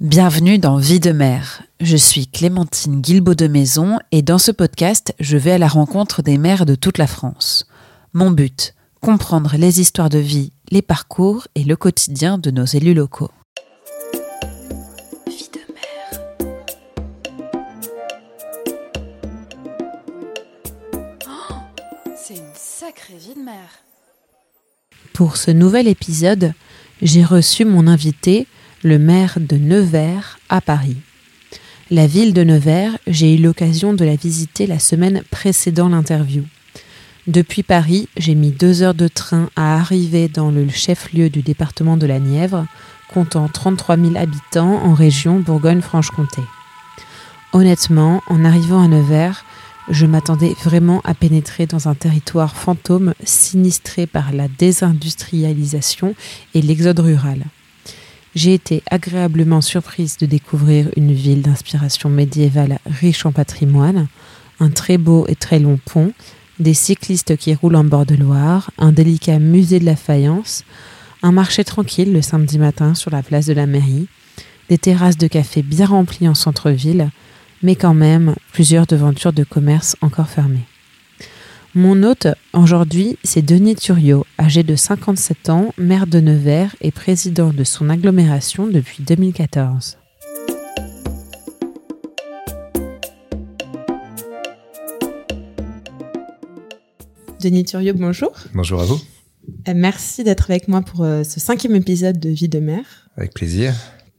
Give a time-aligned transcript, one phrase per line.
[0.00, 1.64] Bienvenue dans Vie de mère.
[1.80, 6.22] Je suis Clémentine Guilbeault de Maison et dans ce podcast, je vais à la rencontre
[6.22, 7.66] des mères de toute la France.
[8.12, 12.94] Mon but, comprendre les histoires de vie, les parcours et le quotidien de nos élus
[12.94, 13.32] locaux.
[15.26, 16.20] Vie de mère.
[21.26, 21.54] Oh,
[22.16, 23.82] c'est une sacrée vie de mère.
[25.12, 26.52] Pour ce nouvel épisode,
[27.02, 28.46] j'ai reçu mon invité
[28.84, 30.96] le maire de Nevers à Paris.
[31.90, 36.44] La ville de Nevers, j'ai eu l'occasion de la visiter la semaine précédant l'interview.
[37.26, 41.96] Depuis Paris, j'ai mis deux heures de train à arriver dans le chef-lieu du département
[41.96, 42.66] de la Nièvre,
[43.12, 46.42] comptant 33 000 habitants en région Bourgogne-Franche-Comté.
[47.52, 49.44] Honnêtement, en arrivant à Nevers,
[49.90, 56.14] je m'attendais vraiment à pénétrer dans un territoire fantôme sinistré par la désindustrialisation
[56.54, 57.44] et l'exode rural
[58.38, 64.06] j'ai été agréablement surprise de découvrir une ville d'inspiration médiévale riche en patrimoine,
[64.60, 66.12] un très beau et très long pont,
[66.60, 70.64] des cyclistes qui roulent en bord de Loire, un délicat musée de la faïence,
[71.24, 74.06] un marché tranquille le samedi matin sur la place de la mairie,
[74.68, 77.10] des terrasses de café bien remplies en centre-ville,
[77.64, 80.66] mais quand même plusieurs devantures de commerce encore fermées.
[81.78, 87.52] Mon hôte aujourd'hui, c'est Denis Thuriot, âgé de 57 ans, maire de Nevers et président
[87.52, 89.96] de son agglomération depuis 2014.
[97.40, 98.32] Denis Thuriot, bonjour.
[98.54, 99.00] Bonjour à vous.
[99.68, 103.08] Euh, merci d'être avec moi pour euh, ce cinquième épisode de Vie de mère.
[103.16, 103.72] Avec plaisir.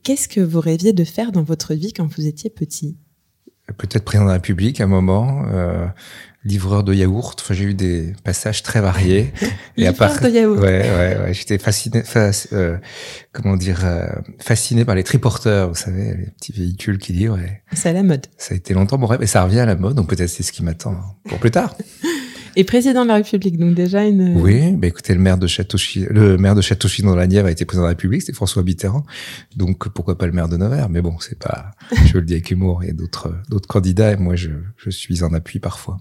[0.04, 2.96] Qu'est-ce que vous rêviez de faire dans votre vie quand vous étiez petit?
[3.78, 5.44] Peut-être président de la République à un moment.
[5.52, 5.86] Euh,
[6.46, 7.40] livreur de yaourt.
[7.42, 9.34] Enfin, j'ai eu des passages très variés.
[9.78, 10.60] et à part, de yaourt.
[10.60, 11.34] Ouais, ouais, ouais.
[11.34, 12.04] J'étais fasciné,
[12.54, 12.78] euh,
[13.34, 14.08] comment dire, euh,
[14.40, 17.40] fasciné par les triporteurs, vous savez, les petits véhicules qui livrent.
[17.74, 18.28] C'est à la mode.
[18.38, 20.44] Ça a été longtemps mon rêve et ça revient à la mode, donc peut-être c'est
[20.44, 20.96] ce qui m'attend
[21.28, 21.76] pour plus tard.
[22.56, 24.36] Et président de la République, donc déjà une.
[24.38, 27.52] Oui, bah écoutez, le maire de Château-Chinon, le maire de Château-Chinon dans la Nièvre a
[27.52, 29.06] été président de la République, c'était François Mitterrand.
[29.56, 31.72] Donc pourquoi pas le maire de Nevers Mais bon, c'est pas,
[32.06, 32.84] je le dis avec humour.
[32.84, 35.98] Il y a d'autres d'autres candidats et moi je je suis en appui parfois.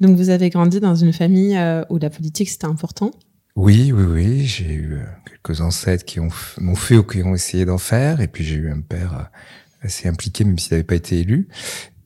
[0.00, 3.10] Donc vous avez grandi dans une famille euh, où la politique c'était important?
[3.56, 4.46] Oui, oui, oui.
[4.46, 8.20] J'ai eu euh, quelques ancêtres qui ont m'ont fait ou qui ont essayé d'en faire,
[8.20, 11.48] et puis j'ai eu un père euh, assez impliqué même s'il n'avait pas été élu.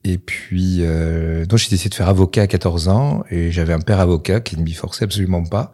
[0.07, 3.79] Et puis, euh, donc j'ai décidé de faire avocat à 14 ans, et j'avais un
[3.79, 5.73] père avocat qui ne m'y forçait absolument pas.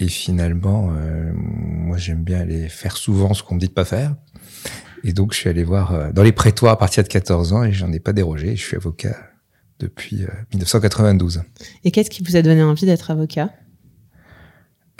[0.00, 0.90] Et finalement,
[1.34, 4.14] moi j'aime bien aller faire souvent ce qu'on me dit de pas faire.
[5.04, 7.72] Et donc je suis allé voir dans les prétoires à partir de 14 ans, et
[7.72, 8.56] j'en ai pas dérogé.
[8.56, 9.14] Je suis avocat
[9.80, 11.38] depuis 1992.
[11.38, 11.40] Euh,
[11.84, 13.50] Et qu'est-ce qui vous a donné envie d'être avocat?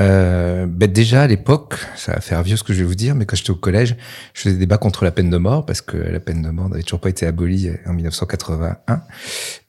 [0.00, 3.14] Euh, ben déjà à l'époque, ça va faire vieux ce que je vais vous dire,
[3.14, 3.96] mais quand j'étais au collège,
[4.34, 6.68] je faisais des débats contre la peine de mort parce que la peine de mort
[6.68, 9.02] n'avait toujours pas été abolie en 1981.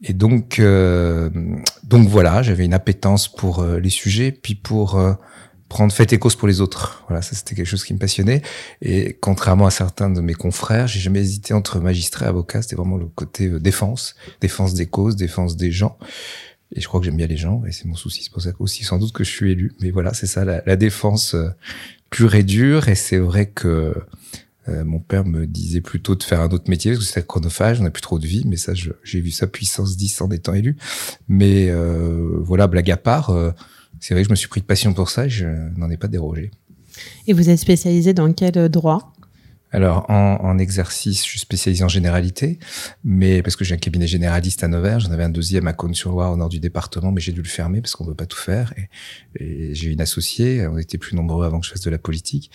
[0.03, 1.29] Et donc, euh,
[1.83, 4.97] donc voilà, j'avais une appétence pour euh, les sujets, puis pour
[5.71, 7.05] prendre fait et cause pour les autres.
[7.07, 8.41] Voilà, ça c'était quelque chose qui me passionnait.
[8.81, 12.61] Et contrairement à certains de mes confrères, j'ai jamais hésité entre magistrat et avocat.
[12.61, 15.97] C'était vraiment le côté euh, défense, défense des causes, défense des gens.
[16.73, 18.23] Et je crois que j'aime bien les gens, et c'est mon souci.
[18.23, 19.73] C'est pour ça aussi sans doute que je suis élu.
[19.81, 21.49] Mais voilà, c'est ça, la, la, défense euh,
[22.09, 22.87] pure et dure.
[22.87, 23.93] Et c'est vrai que
[24.69, 27.81] euh, mon père me disait plutôt de faire un autre métier, parce que c'était chronophage,
[27.81, 30.53] on n'a plus trop de vie, mais ça, j'ai vu sa puissance 10 en étant
[30.53, 30.77] élu.
[31.27, 33.35] Mais euh, voilà, blague à part,
[33.99, 35.45] c'est vrai que je me suis pris de passion pour ça je
[35.77, 36.51] n'en ai pas dérogé.
[37.27, 39.13] Et vous êtes spécialisé dans quel droit?
[39.71, 42.59] Alors, en, en, exercice, je suis spécialisé en généralité,
[43.03, 46.33] mais parce que j'ai un cabinet généraliste à Nevers, j'en avais un deuxième à Cône-sur-Loire,
[46.33, 48.73] au nord du département, mais j'ai dû le fermer parce qu'on veut pas tout faire.
[48.77, 48.89] Et,
[49.43, 52.51] et j'ai une associée, on était plus nombreux avant que je fasse de la politique.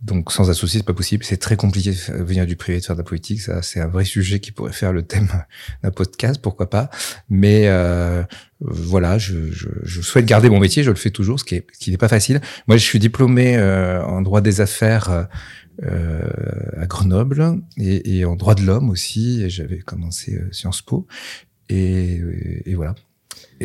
[0.00, 1.24] Donc, sans associé, c'est pas possible.
[1.24, 3.40] C'est très compliqué de venir du privé de faire de la politique.
[3.40, 5.26] Ça, c'est un vrai sujet qui pourrait faire le thème
[5.82, 6.88] d'un podcast, pourquoi pas.
[7.28, 8.22] Mais euh,
[8.60, 10.84] voilà, je, je, je, souhaite garder mon métier.
[10.84, 12.40] Je le fais toujours, ce qui n'est pas facile.
[12.68, 15.10] Moi, je suis diplômé euh, en droit des affaires.
[15.10, 15.24] Euh,
[15.82, 16.20] euh,
[16.76, 19.48] à Grenoble et, et, en droit de l'homme aussi.
[19.48, 21.06] J'avais commencé euh, Sciences Po
[21.68, 22.20] et,
[22.64, 22.94] et voilà.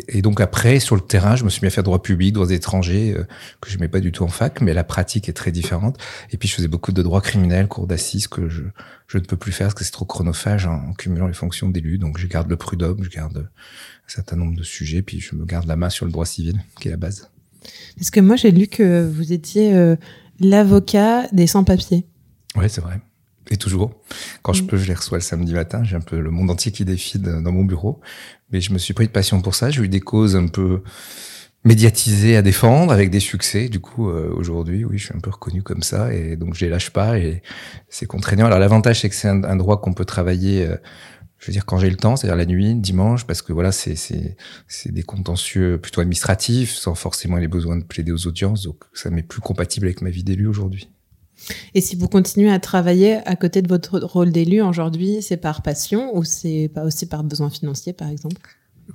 [0.08, 2.50] Et, donc après, sur le terrain, je me suis mis à faire droit public, droit
[2.50, 3.24] étrangers, euh,
[3.60, 5.98] que je mets pas du tout en fac, mais la pratique est très différente.
[6.30, 8.62] Et puis je faisais beaucoup de droit criminel, cours d'assises, que je,
[9.06, 11.98] je ne peux plus faire parce que c'est trop chronophage en, cumulant les fonctions d'élu.
[11.98, 15.44] Donc je garde le prud'homme, je garde un certain nombre de sujets, puis je me
[15.44, 17.30] garde la main sur le droit civil, qui est la base.
[17.96, 19.96] Parce que moi, j'ai lu que vous étiez euh,
[20.40, 22.06] l'avocat des sans-papiers.
[22.56, 23.00] Oui, c'est vrai.
[23.50, 23.92] Et toujours.
[24.42, 24.66] Quand je mm.
[24.66, 25.84] peux, je les reçois le samedi matin.
[25.84, 28.00] J'ai un peu le monde entier qui défile dans mon bureau.
[28.50, 29.70] Mais je me suis pris de passion pour ça.
[29.70, 30.82] J'ai eu des causes un peu
[31.64, 33.68] médiatisé à défendre avec des succès.
[33.68, 36.64] Du coup, euh, aujourd'hui, oui, je suis un peu reconnu comme ça et donc je
[36.64, 37.42] les lâche pas et
[37.88, 38.46] c'est contraignant.
[38.46, 40.66] Alors l'avantage, c'est que c'est un, droit qu'on peut travailler.
[40.66, 40.76] Euh,
[41.44, 43.96] je veux dire quand j'ai le temps, c'est-à-dire la nuit, dimanche, parce que voilà, c'est
[43.96, 44.34] c'est
[44.66, 48.62] c'est des contentieux plutôt administratifs, sans forcément les besoins de plaider aux audiences.
[48.62, 50.88] Donc ça m'est plus compatible avec ma vie d'élu aujourd'hui.
[51.74, 55.60] Et si vous continuez à travailler à côté de votre rôle d'élu aujourd'hui, c'est par
[55.60, 58.40] passion ou c'est pas aussi par besoin financier, par exemple?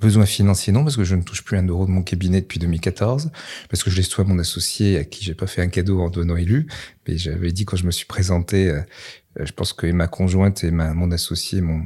[0.00, 2.58] Besoin financier, non, parce que je ne touche plus un euro de mon cabinet depuis
[2.58, 3.30] 2014,
[3.68, 6.10] parce que je laisse toi mon associé à qui j'ai pas fait un cadeau en
[6.10, 6.66] devenant élu,
[7.06, 8.82] mais j'avais dit quand je me suis présenté, euh,
[9.38, 11.84] je pense que ma conjointe et ma, mon associé m'ont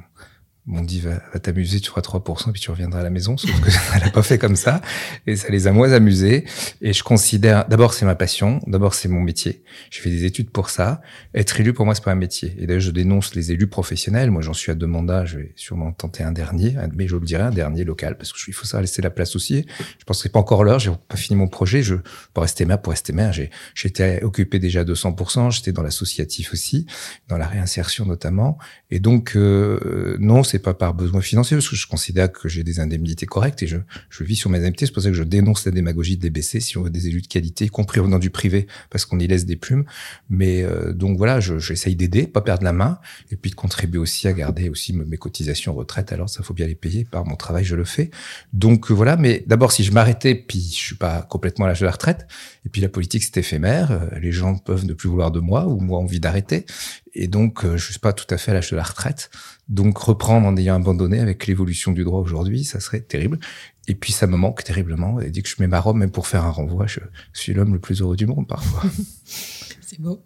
[0.66, 3.70] m'ont dit va, t'amuser, tu feras 3% puis tu reviendras à la maison, sauf que
[3.70, 4.80] ça l'a pas fait comme ça.
[5.26, 6.44] Et ça les a moins amusés.
[6.80, 9.62] Et je considère d'abord c'est ma passion, d'abord c'est mon métier.
[9.90, 11.02] J'ai fait des études pour ça.
[11.34, 12.54] Être élu pour moi c'est pas un métier.
[12.58, 14.30] Et d'ailleurs je dénonce les élus professionnels.
[14.30, 17.24] Moi j'en suis à deux mandats, je vais sûrement tenter un dernier, mais je le
[17.26, 19.66] dirai un dernier local parce que il faut ça laisser la place aussi.
[19.98, 21.96] Je pense que c'est pas encore l'heure, j'ai pas fini mon projet, je
[22.32, 26.52] pour rester maire pour rester maire, j'ai j'étais occupé déjà à 200%, j'étais dans l'associatif
[26.52, 26.86] aussi,
[27.28, 28.58] dans la réinsertion notamment.
[28.90, 32.64] Et donc euh, non, c'est pas par besoin financier, parce que je considère que j'ai
[32.64, 33.78] des indemnités correctes et je,
[34.10, 34.86] je vis sur mes indemnités.
[34.86, 37.22] C'est pour ça que je dénonce la démagogie de DBC si on veut des élus
[37.22, 39.84] de qualité, y compris venant du privé, parce qu'on y laisse des plumes.
[40.28, 42.98] Mais euh, donc voilà, j'essaye d'aider, pas perdre la main,
[43.30, 46.12] et puis de contribuer aussi à garder aussi mes cotisations retraite.
[46.12, 47.04] Alors ça faut bien les payer.
[47.04, 48.10] Par mon travail, je le fais.
[48.52, 49.16] Donc euh, voilà.
[49.16, 52.26] Mais d'abord, si je m'arrêtais, puis je suis pas complètement à l'âge de la retraite,
[52.64, 53.90] et puis la politique c'est éphémère.
[53.92, 56.66] Euh, les gens peuvent ne plus vouloir de moi ou moi envie d'arrêter.
[57.14, 59.30] Et donc je suis pas tout à fait à l'âge de la retraite.
[59.68, 63.38] Donc reprendre en ayant abandonné avec l'évolution du droit aujourd'hui, ça serait terrible.
[63.86, 65.20] Et puis ça me manque terriblement.
[65.20, 67.00] Et dès que je mets ma robe, même pour faire un renvoi, je
[67.32, 68.82] suis l'homme le plus heureux du monde parfois.
[69.86, 70.22] C'est beau.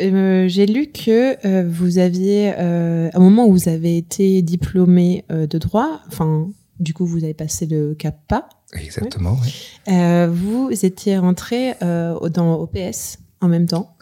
[0.00, 4.40] Euh, J'ai lu que euh, vous aviez, euh, à un moment où vous avez été
[4.40, 6.48] diplômé euh, de droit, enfin,
[6.80, 8.48] du coup, vous avez passé le CAPA.
[8.72, 9.38] Exactement.
[9.42, 9.54] Oui.
[9.88, 13.93] Euh, vous étiez rentré dans OPS en même temps.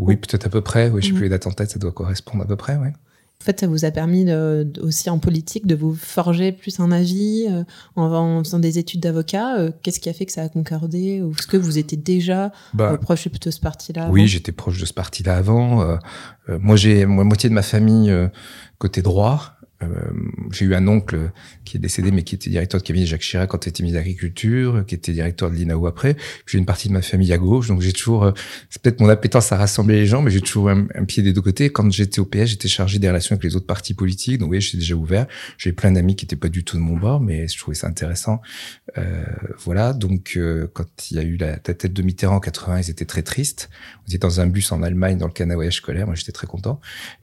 [0.00, 0.88] Oui, peut-être à peu près.
[0.88, 2.88] Oui, je sais plus les dates en tête, ça doit correspondre à peu près, oui.
[2.88, 6.92] En fait, ça vous a permis de, aussi en politique de vous forger plus un
[6.92, 7.64] avis euh,
[7.96, 9.56] en, faisant des études d'avocat.
[9.58, 12.52] Euh, qu'est-ce qui a fait que ça a concordé Ou est-ce que vous étiez déjà
[12.74, 15.98] bah, euh, proche de ce parti-là Oui, j'étais proche de ce parti-là avant.
[16.48, 18.12] moi, j'ai moi, moitié de ma famille
[18.78, 19.54] côté droit.
[19.82, 19.86] Euh,
[20.52, 21.30] j'ai eu un oncle
[21.64, 24.00] qui est décédé, mais qui était directeur de cabinet Jacques Chirac quand il était ministre
[24.00, 26.16] de l'Agriculture, qui était directeur de l'INAO après.
[26.46, 28.32] J'ai une partie de ma famille à gauche, donc j'ai toujours, euh,
[28.68, 31.40] c'est peut-être mon appétence à rassembler les gens, mais j'ai toujours un, pied des deux
[31.40, 31.70] côtés.
[31.70, 34.60] Quand j'étais au PS, j'étais chargé des relations avec les autres partis politiques, donc oui,
[34.60, 35.26] j'étais déjà ouvert.
[35.56, 37.86] J'ai plein d'amis qui étaient pas du tout de mon bord, mais je trouvais ça
[37.86, 38.40] intéressant.
[38.98, 39.24] Euh,
[39.58, 42.90] voilà, donc euh, quand il y a eu la, tête de Mitterrand en 80, ils
[42.90, 43.70] étaient très tristes.
[44.02, 46.06] On était dans un bus en Allemagne, dans le canal voyage scolaire.
[46.06, 46.80] Moi, j'étais très content.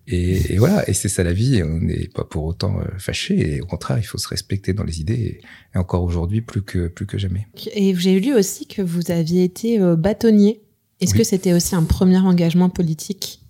[0.08, 1.62] Et voilà, et c'est ça la vie.
[1.64, 3.56] On n'est pas pour autant euh, fâché.
[3.56, 5.42] Et au contraire, il faut se respecter dans les idées.
[5.74, 7.48] Et, encore aujourd'hui, plus que plus que jamais.
[7.74, 10.62] Et j'ai lu aussi que vous aviez été bâtonnier.
[11.00, 13.42] Est-ce que c'était aussi un premier engagement politique?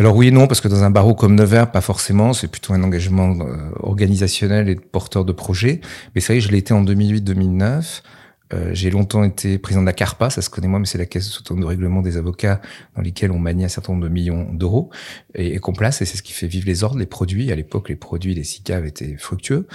[0.00, 2.72] Alors oui et non, parce que dans un barreau comme Nevers, pas forcément, c'est plutôt
[2.72, 5.82] un engagement euh, organisationnel et porteur de projet.
[6.14, 8.00] Mais c'est vrai que je l'ai été en 2008-2009.
[8.52, 11.06] Euh, j'ai longtemps été président de la CARPA, ça se connaît moi, mais c'est la
[11.06, 12.60] caisse de règlement des avocats
[12.96, 14.90] dans lesquels on manie un certain nombre de millions d'euros
[15.34, 17.52] et, et qu'on place, et c'est ce qui fait vivre les ordres, les produits.
[17.52, 19.66] À l'époque, les produits, les SICAV étaient fructueux.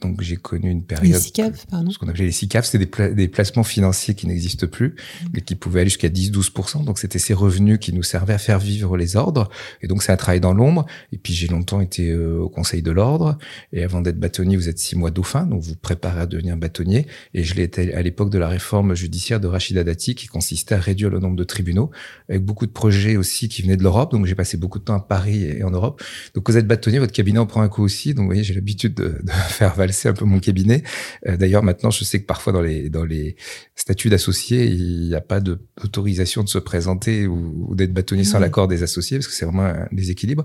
[0.00, 1.12] Donc j'ai connu une période.
[1.12, 1.90] Les SICAV, pardon.
[1.90, 5.26] Ce qu'on appelait les SICAV, c'était des, des, placements financiers qui n'existent plus, mmh.
[5.34, 6.84] mais qui pouvaient aller jusqu'à 10-12%.
[6.84, 9.50] Donc c'était ces revenus qui nous servaient à faire vivre les ordres.
[9.82, 10.86] Et donc c'est un travail dans l'ombre.
[11.12, 13.38] Et puis j'ai longtemps été euh, au Conseil de l'ordre.
[13.72, 17.06] Et avant d'être bâtonnier, vous êtes six mois dauphin, donc vous préparez à devenir bâtonnier.
[17.34, 20.74] Et je l'ai été à l'époque de la réforme judiciaire de Rachida Dati, qui consistait
[20.74, 21.90] à réduire le nombre de tribunaux,
[22.28, 24.12] avec beaucoup de projets aussi qui venaient de l'Europe.
[24.12, 26.02] Donc j'ai passé beaucoup de temps à Paris et en Europe.
[26.34, 28.14] Donc vous êtes bâtonnier, votre cabinet en prend un coup aussi.
[28.14, 30.82] Donc vous voyez, j'ai l'habitude de, de faire valser un peu mon cabinet.
[31.26, 33.36] Euh, d'ailleurs, maintenant, je sais que parfois dans les dans les
[33.76, 38.68] statuts d'associés, il n'y a pas d'autorisation de se présenter ou, d'être bâtonnier sans l'accord
[38.68, 40.44] des associés, parce que c'est vraiment un déséquilibre.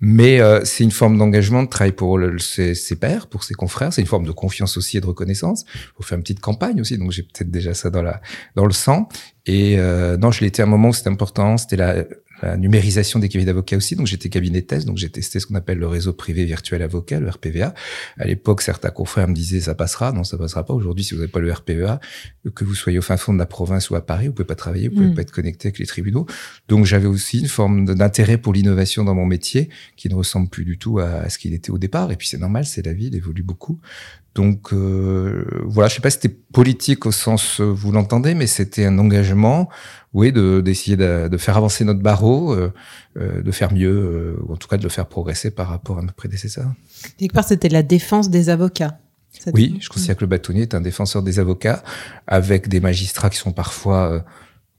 [0.00, 3.54] Mais euh, c'est une forme d'engagement, de travail pour le, ses, ses, pairs, pour ses
[3.54, 3.92] confrères.
[3.92, 5.64] C'est une forme de confiance aussi et de reconnaissance.
[5.74, 8.20] Il faut faire une petite campagne aussi, donc j'ai peut-être déjà ça dans la
[8.54, 9.08] dans le sang.
[9.46, 11.56] Et euh, non, je l'ai été à un moment où c'était important.
[11.56, 12.04] C'était la,
[12.42, 13.96] la numérisation des cabinets d'avocats aussi.
[13.96, 16.82] Donc j'étais cabinet de thèse, donc j'ai testé ce qu'on appelle le réseau privé virtuel
[16.82, 17.74] avocat, le RPVA.
[18.18, 20.74] À l'époque, certains confrères me disaient ça passera, non ça passera pas.
[20.74, 22.00] Aujourd'hui, si vous n'avez pas le RPVA,
[22.54, 24.54] que vous soyez au fin fond de la province ou à Paris, vous pouvez pas
[24.54, 25.14] travailler, vous pouvez mm.
[25.14, 26.26] pas être connecté avec les tribunaux.
[26.68, 30.64] Donc j'avais aussi une forme d'intérêt pour l'innovation dans mon métier qui ne ressemble plus
[30.64, 32.10] du tout à, ce qu'il était au départ.
[32.12, 33.80] Et puis c'est normal, c'est la vie, il évolue beaucoup.
[34.34, 38.46] Donc euh, voilà, je sais pas si c'était politique au sens euh, vous l'entendez, mais
[38.46, 39.68] c'était un engagement,
[40.14, 42.72] oui, de d'essayer de, de, faire avancer notre barreau, euh,
[43.16, 45.98] euh de faire mieux, euh, ou en tout cas de le faire progresser par rapport
[45.98, 46.72] à nos prédécesseurs.
[47.18, 48.98] Quelque part, c'était la défense des avocats.
[49.52, 51.82] Oui, je considère que le bâtonnier est un défenseur des avocats,
[52.26, 54.20] avec des magistrats qui sont parfois euh,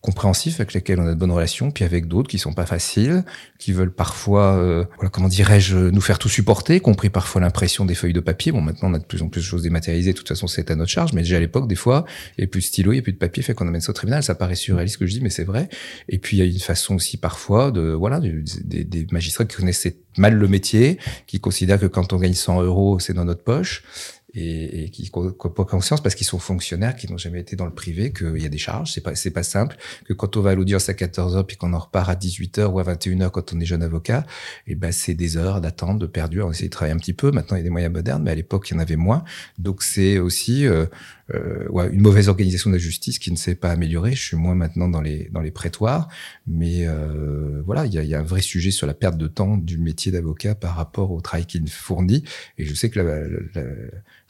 [0.02, 3.26] compréhensifs, avec lesquels on a de bonnes relations, puis avec d'autres qui sont pas faciles,
[3.58, 7.96] qui veulent parfois, euh, voilà, comment dirais-je, nous faire tout supporter, compris parfois l'impression des
[7.96, 8.54] feuilles de papier.
[8.54, 10.72] Bon, maintenant on a de plus en plus de choses dématérialisées, de toute façon c'est
[10.72, 12.94] à notre charge, mais déjà à l'époque, des fois, il n'y avait plus de stylo,
[12.94, 14.24] il n'y a plus de papier, fait qu'on amène ça au tribunal.
[14.24, 15.68] Ça paraît surréaliste ce que je dis, mais c'est vrai.
[16.08, 19.98] Et puis il y a une façon aussi parfois de, voilà, des magistrats qui connaissaient
[20.18, 23.84] mal le métier, qui considèrent que quand on gagne 100 euros, c'est dans notre poche
[24.34, 27.66] et, et qui n'ont pas conscience parce qu'ils sont fonctionnaires, qui n'ont jamais été dans
[27.66, 30.42] le privé, qu'il y a des charges, c'est pas c'est pas simple, que quand on
[30.42, 32.84] va à l'audience à 14 h puis qu'on en repart à 18 h ou à
[32.84, 34.26] 21 h quand on est jeune avocat,
[34.68, 36.42] et eh ben c'est des heures d'attente, de perdu.
[36.42, 37.32] On essaie de travailler un petit peu.
[37.32, 39.24] Maintenant il y a des moyens modernes, mais à l'époque il y en avait moins.
[39.58, 40.86] Donc c'est aussi euh,
[41.34, 44.14] euh, ouais, une mauvaise organisation de la justice qui ne s'est pas améliorée.
[44.14, 46.08] Je suis moins maintenant dans les dans les prétoires,
[46.48, 49.28] mais euh, voilà, il y a, y a, un vrai sujet sur la perte de
[49.28, 52.24] temps du métier d'avocat par rapport au travail qu'il fournit.
[52.58, 53.28] Et je sais que la,
[53.62, 53.70] la,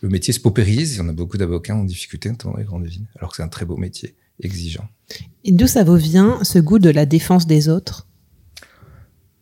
[0.02, 0.96] le métier se paupérise.
[0.96, 3.44] Il y en a beaucoup d'avocats en difficulté dans les grandes villes, alors que c'est
[3.44, 4.88] un très beau métier, exigeant.
[5.44, 8.08] Et d'où ça vous vient ce goût de la défense des autres?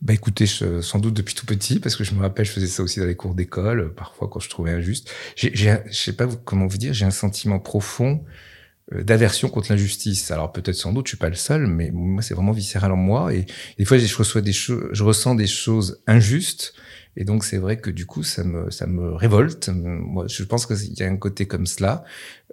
[0.01, 2.67] Bah écoutez, je, sans doute depuis tout petit, parce que je me rappelle, je faisais
[2.67, 5.09] ça aussi dans les cours d'école, parfois quand je trouvais injuste.
[5.35, 8.23] J'ai, je sais pas comment vous dire, j'ai un sentiment profond
[8.91, 10.31] d'aversion contre l'injustice.
[10.31, 12.97] Alors peut-être sans doute, je suis pas le seul, mais moi c'est vraiment viscéral en
[12.97, 13.33] moi.
[13.33, 13.45] Et,
[13.77, 16.73] des fois, je reçois des choses, je ressens des choses injustes
[17.17, 19.69] et donc c'est vrai que du coup ça me ça me révolte.
[19.69, 22.05] Moi, je pense qu'il y a un côté comme cela.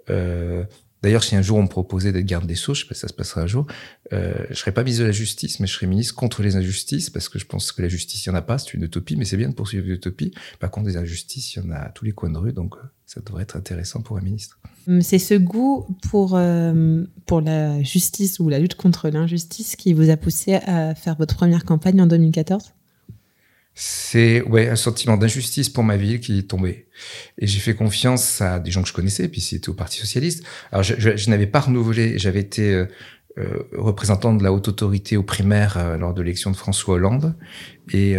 [0.09, 0.63] Euh,
[1.05, 3.01] D'ailleurs, si un jour on me proposait d'être garde des Sceaux, je sais pas si
[3.01, 3.67] ça se passera un jour,
[4.11, 7.11] euh, je serais pas ministre de la Justice, mais je serais ministre contre les injustices,
[7.11, 9.15] parce que je pense que la justice, il y en a pas, c'est une utopie,
[9.15, 10.33] mais c'est bien de poursuivre l'utopie.
[10.59, 12.73] Par contre, des injustices, il y en a à tous les coins de rue, donc
[12.77, 14.57] euh, ça devrait être intéressant pour un ministre.
[14.87, 19.93] Hum, c'est ce goût pour, euh, pour la justice ou la lutte contre l'injustice qui
[19.93, 22.73] vous a poussé à faire votre première campagne en 2014
[23.75, 26.87] c'est ouais un sentiment d'injustice pour ma ville qui est tombé.
[27.37, 30.43] Et j'ai fait confiance à des gens que je connaissais, puis c'était au Parti socialiste.
[30.71, 32.85] Alors je, je, n'avais pas renouvelé, j'avais été euh,
[33.37, 37.35] euh, représentant de la haute autorité aux primaires euh, lors de l'élection de François Hollande,
[37.91, 38.15] et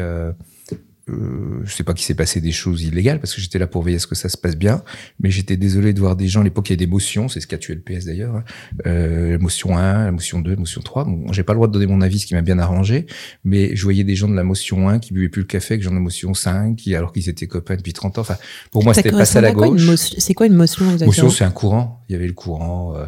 [1.08, 3.82] euh, je sais pas qu'il s'est passé des choses illégales parce que j'étais là pour
[3.82, 4.82] veiller à ce que ça se passe bien,
[5.20, 7.40] mais j'étais désolé de voir des gens à l'époque il y a des motions, c'est
[7.40, 8.44] ce qui a tué le PS d'ailleurs, hein.
[8.86, 11.04] euh, la motion 1, la motion 2, la motion 3.
[11.04, 13.06] Bon, j'ai pas le droit de donner mon avis, ce qui m'a bien arrangé,
[13.44, 15.84] mais je voyais des gens de la motion 1 qui buvaient plus le café que
[15.84, 18.22] gens de la motion 5, qui alors qu'ils étaient copains depuis 30 ans.
[18.22, 18.36] Enfin,
[18.72, 19.94] pour moi, c'était pas ça la gauche.
[19.96, 22.04] C'est quoi une motion exactement Motion, c'est un courant.
[22.08, 23.06] Il y avait le courant euh,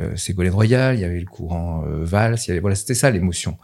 [0.00, 2.94] euh, Ségolène Royal, il y avait le courant euh, Valls, il y avait, voilà, c'était
[2.94, 3.58] ça l'émotion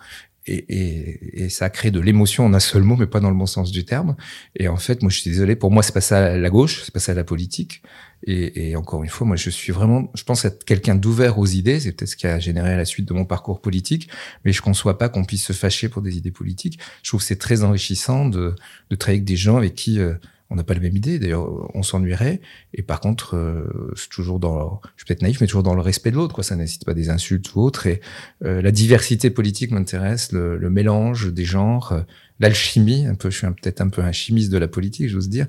[0.48, 3.36] et, et, et, ça crée de l'émotion en un seul mot, mais pas dans le
[3.36, 4.16] bon sens du terme.
[4.56, 5.56] Et en fait, moi, je suis désolé.
[5.56, 7.82] Pour moi, c'est pas ça la gauche, c'est pas ça la politique.
[8.26, 11.46] Et, et, encore une fois, moi, je suis vraiment, je pense être quelqu'un d'ouvert aux
[11.46, 11.80] idées.
[11.80, 14.08] C'est peut-être ce qui a généré la suite de mon parcours politique.
[14.44, 16.78] Mais je conçois pas qu'on puisse se fâcher pour des idées politiques.
[17.02, 18.54] Je trouve que c'est très enrichissant de,
[18.90, 20.14] de travailler avec des gens avec qui euh,
[20.50, 21.18] on n'a pas la même idée.
[21.18, 22.40] D'ailleurs, on s'ennuierait.
[22.74, 25.80] Et par contre, euh, c'est toujours dans, je suis peut-être naïf, mais toujours dans le
[25.80, 26.34] respect de l'autre.
[26.34, 27.86] Quoi, ça nécessite pas des insultes ou autre.
[27.86, 28.00] Et
[28.44, 32.02] euh, la diversité politique m'intéresse, le, le, mélange des genres,
[32.40, 35.46] l'alchimie, un peu, je suis peut-être un peu un chimiste de la politique, j'ose dire.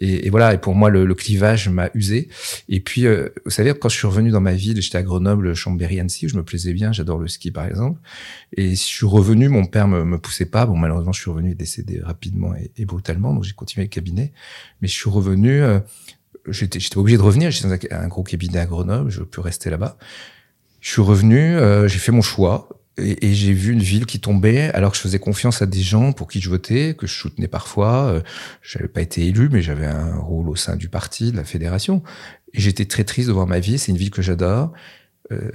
[0.00, 2.28] Et, et, voilà, et pour moi, le, le clivage m'a usé.
[2.68, 5.54] Et puis, euh, vous savez, quand je suis revenu dans ma ville, j'étais à Grenoble,
[5.54, 8.00] Chambéry, Annecy, où je me plaisais bien, j'adore le ski par exemple.
[8.56, 10.66] Et je suis revenu, mon père me, me poussait pas.
[10.66, 14.32] Bon, malheureusement, je suis revenu décédé rapidement et, et brutalement, donc j'ai continué le cabinet.
[14.80, 15.80] Mais je suis revenu, euh,
[16.48, 19.70] j'étais obligé de revenir, j'étais dans un, un, gros cabinet à Grenoble, je peux rester
[19.70, 19.98] là-bas.
[20.80, 22.68] Je suis revenu, euh, j'ai fait mon choix
[22.98, 25.80] et, et j'ai vu une ville qui tombait alors que je faisais confiance à des
[25.80, 28.06] gens pour qui je votais, que je soutenais parfois.
[28.06, 28.20] Euh,
[28.62, 32.02] j'avais pas été élu, mais j'avais un rôle au sein du parti, de la fédération.
[32.54, 33.78] Et j'étais très triste de voir ma vie.
[33.78, 34.72] C'est une ville que j'adore.
[35.30, 35.50] Euh,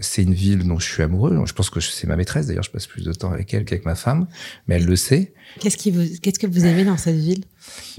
[0.00, 1.40] c'est une ville dont je suis amoureux.
[1.46, 2.46] Je pense que c'est ma maîtresse.
[2.46, 4.26] D'ailleurs, je passe plus de temps avec elle qu'avec ma femme,
[4.66, 5.32] mais elle le sait.
[5.60, 7.44] Qu'est-ce qui vous, qu'est-ce que vous aimez dans cette ville?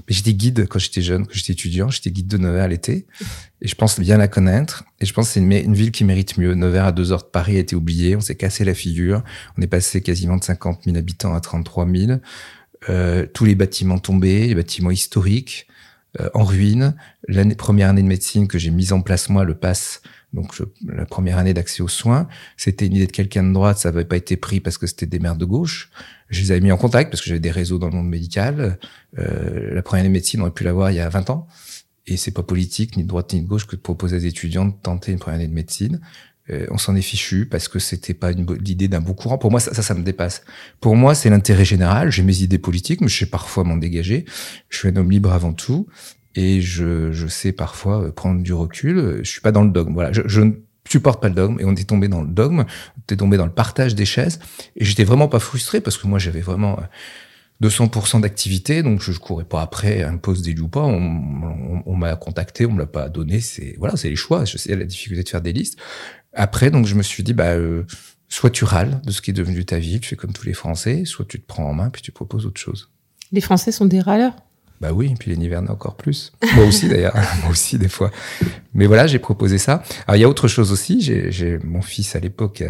[0.08, 1.88] J'étais guide quand j'étais jeune, quand j'étais étudiant.
[1.88, 3.06] J'étais guide de Nevers à l'été,
[3.62, 4.84] et je pense bien la connaître.
[5.00, 6.54] Et je pense que c'est une, une, ville qui mérite mieux.
[6.54, 8.16] Nevers à deux heures de Paris a été oublié.
[8.16, 9.22] On s'est cassé la figure.
[9.56, 12.12] On est passé quasiment de 50 000 habitants à 33 000.
[12.90, 15.68] Euh, tous les bâtiments tombés, les bâtiments historiques
[16.20, 16.94] euh, en ruine.
[17.28, 20.64] L'année première année de médecine que j'ai mise en place moi, le pass donc je,
[20.86, 24.04] la première année d'accès aux soins, c'était une idée de quelqu'un de droite, ça n'avait
[24.04, 25.90] pas été pris parce que c'était des maires de gauche.
[26.28, 28.78] Je les avais mis en contact parce que j'avais des réseaux dans le monde médical.
[29.18, 31.46] Euh, la première année de médecine, on aurait pu l'avoir il y a 20 ans.
[32.06, 34.26] Et c'est pas politique, ni de droite ni de gauche, que de proposer à des
[34.26, 36.00] étudiants de tenter une première année de médecine.
[36.50, 39.38] Euh, on s'en est fichu parce que c'était pas l'idée d'un beau courant.
[39.38, 40.42] Pour moi, ça, ça, ça me dépasse.
[40.80, 42.10] Pour moi, c'est l'intérêt général.
[42.10, 44.24] J'ai mes idées politiques, mais je sais parfois m'en dégager.
[44.70, 45.86] Je suis un homme libre avant tout
[46.34, 49.20] et je, je sais parfois euh, prendre du recul.
[49.22, 49.92] Je suis pas dans le dogme.
[49.92, 50.52] Voilà, je, je ne
[50.88, 52.64] supporte pas le dogme et on est tombé dans le dogme,
[52.96, 54.40] on est tombé dans le partage des chaises
[54.76, 56.82] et j'étais vraiment pas frustré parce que moi j'avais vraiment euh,
[57.62, 60.82] 200% d'activité, donc je, courais pas après un poste d'élu ou pas.
[60.82, 63.40] On, m'a contacté, on me l'a pas donné.
[63.40, 64.44] C'est voilà, c'est les choix.
[64.44, 65.78] Je sais la difficulté de faire des listes.
[66.32, 67.84] Après, donc je me suis dit, bah, euh,
[68.28, 70.54] soit tu râles de ce qui est devenu ta vie, tu fais comme tous les
[70.54, 72.90] Français, soit tu te prends en main puis tu proposes autre chose.
[73.30, 74.34] Les Français sont des râleurs.
[74.82, 76.32] Bah oui, puis les Nivernais encore plus.
[76.56, 78.10] Moi aussi d'ailleurs, moi aussi des fois.
[78.74, 79.84] Mais voilà, j'ai proposé ça.
[80.08, 81.00] Alors il y a autre chose aussi.
[81.00, 82.64] J'ai mon fils à l'époque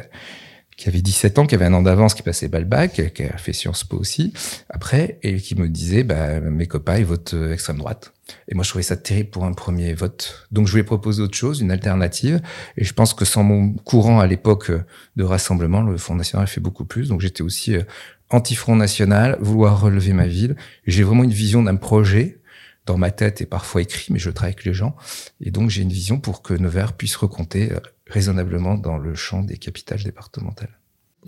[0.76, 3.52] qui avait 17 ans, qui avait un an d'avance, qui passait Balbac, qui a fait
[3.52, 4.33] Sciences Po aussi,
[4.69, 8.12] après, et qui me disait, bah, mes copains, ils votent euh, extrême droite.
[8.49, 10.49] Et moi, je trouvais ça terrible pour un premier vote.
[10.50, 12.40] Donc, je lui ai proposé autre chose, une alternative.
[12.76, 14.85] Et je pense que sans mon courant à l'époque euh,
[15.16, 17.09] de rassemblement, le Front National fait beaucoup plus.
[17.11, 17.83] Donc, j'étais aussi euh,
[18.32, 20.56] anti-Front National, vouloir relever ma ville.
[20.86, 22.40] J'ai vraiment une vision d'un projet
[22.86, 24.96] dans ma tête et parfois écrit, mais je travaille avec les gens.
[25.40, 27.70] Et donc, j'ai une vision pour que Nevers puisse recompter
[28.06, 30.78] raisonnablement dans le champ des capitales départementales.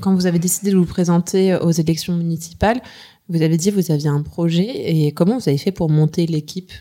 [0.01, 2.81] Quand vous avez décidé de vous présenter aux élections municipales,
[3.29, 6.27] vous avez dit que vous aviez un projet et comment vous avez fait pour monter
[6.27, 6.73] l'équipe?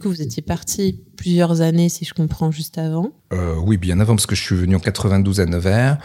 [0.00, 3.12] Que vous étiez parti plusieurs années, si je comprends, juste avant?
[3.32, 5.98] Euh, oui, bien avant, parce que je suis venu en 92 à Nevers.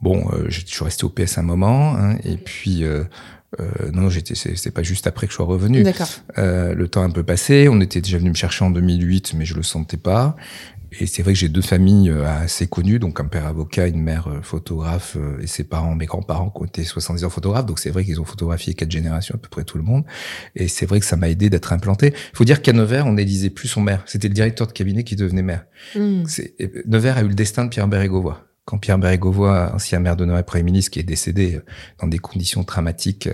[0.00, 3.04] Bon, euh, je suis resté au PS un moment, hein, et puis euh,
[3.60, 5.82] euh, non, j'étais, c'est pas juste après que je sois revenu.
[5.82, 6.08] D'accord.
[6.38, 7.68] Euh, le temps a un peu passé.
[7.70, 10.36] On était déjà venu me chercher en 2008, mais je le sentais pas.
[10.98, 14.00] Et c'est vrai que j'ai deux familles euh, assez connues, donc un père avocat, une
[14.00, 17.78] mère euh, photographe, et ses parents, mes grands-parents qui ont été 70 ans photographes, donc
[17.78, 20.04] c'est vrai qu'ils ont photographié quatre générations à peu près tout le monde.
[20.54, 22.12] Et c'est vrai que ça m'a aidé d'être implanté.
[22.14, 24.02] Il faut dire qu'à Nevers, on n'élisait plus son maire.
[24.06, 25.64] C'était le directeur de cabinet qui devenait maire.
[25.96, 26.24] Mm.
[26.86, 30.44] Nevers a eu le destin de Pierre Bérégovoy quand Pierre Bérégovoy, ancien maire de Nevers,
[30.44, 31.60] Premier ministre, qui est décédé
[31.98, 33.30] dans des conditions dramatiques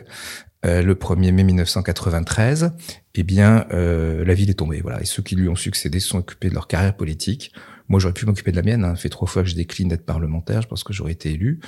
[0.64, 2.72] euh, le 1er mai 1993,
[3.14, 4.80] eh bien, euh, la ville est tombée.
[4.80, 5.00] Voilà.
[5.00, 7.52] Et ceux qui lui ont succédé sont occupés de leur carrière politique.
[7.92, 8.84] Moi, j'aurais pu m'occuper de la mienne.
[8.84, 8.96] Hein.
[8.96, 10.62] Ça fait trois fois que je décline d'être parlementaire.
[10.62, 11.60] Je pense que j'aurais été élu.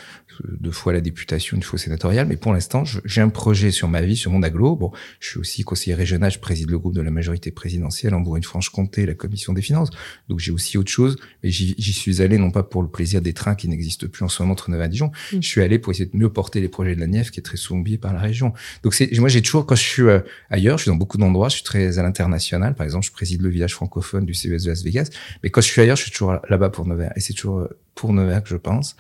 [0.43, 2.27] Deux fois à la députation, une fois sénatoriale.
[2.27, 4.75] Mais pour l'instant, j'ai un projet sur ma vie, sur mon aglo.
[4.75, 4.91] Bon,
[5.21, 6.31] je suis aussi conseiller régional.
[6.31, 9.91] Je préside le groupe de la majorité présidentielle en Bourgogne-Franche-Comté, la commission des finances.
[10.31, 11.19] Donc, j'ai aussi autre chose.
[11.43, 14.29] Mais j'y suis allé non pas pour le plaisir des trains qui n'existent plus en
[14.29, 15.09] ce moment entre Nevers et Dijon.
[15.09, 15.43] Mmh.
[15.43, 17.43] Je suis allé pour essayer de mieux porter les projets de la Nièvre, qui est
[17.43, 18.55] très souvent par la région.
[18.83, 21.57] Donc, moi, j'ai toujours, quand je suis euh, ailleurs, je suis dans beaucoup d'endroits, je
[21.57, 22.75] suis très à l'international.
[22.75, 25.11] Par exemple, je préside le village francophone du CES de Las Vegas.
[25.43, 27.13] Mais quand je suis ailleurs, je suis toujours là-bas pour Nevers.
[27.17, 28.97] Et c'est toujours pour Nevers que je pense.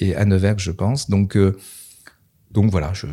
[0.00, 1.08] Et à Nevers que je pense.
[1.08, 1.56] Donc, euh,
[2.50, 3.06] donc voilà, je,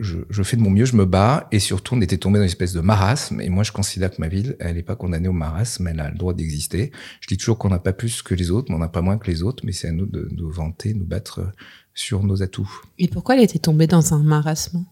[0.00, 1.46] je, je, fais de mon mieux, je me bats.
[1.52, 3.40] Et surtout, on était tombé dans une espèce de marasme.
[3.40, 6.10] Et moi, je considère que ma ville, elle n'est pas condamnée au marasme, elle a
[6.10, 6.90] le droit d'exister.
[7.20, 9.18] Je dis toujours qu'on n'a pas plus que les autres, mais on n'a pas moins
[9.18, 9.64] que les autres.
[9.64, 11.52] Mais c'est à nous de nous vanter, nous battre
[11.94, 12.82] sur nos atouts.
[12.98, 14.84] Et pourquoi elle était tombée dans un marasme?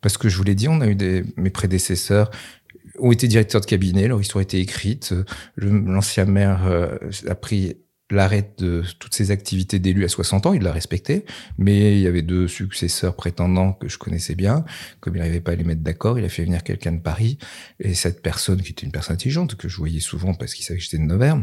[0.00, 2.30] Parce que je vous l'ai dit, on a eu des, mes prédécesseurs
[2.98, 5.14] ont été directeurs de cabinet, leur histoire a été écrite.
[5.56, 6.96] L'ancien maire euh,
[7.28, 7.76] a pris
[8.10, 11.24] l'arrêt de toutes ses activités d'élu à 60 ans, il l'a respecté,
[11.58, 14.64] mais il y avait deux successeurs prétendants que je connaissais bien.
[15.00, 17.38] Comme il n'arrivait pas à les mettre d'accord, il a fait venir quelqu'un de Paris,
[17.80, 20.78] et cette personne, qui était une personne intelligente, que je voyais souvent parce qu'il savait
[20.78, 21.40] que j'étais de Nevers,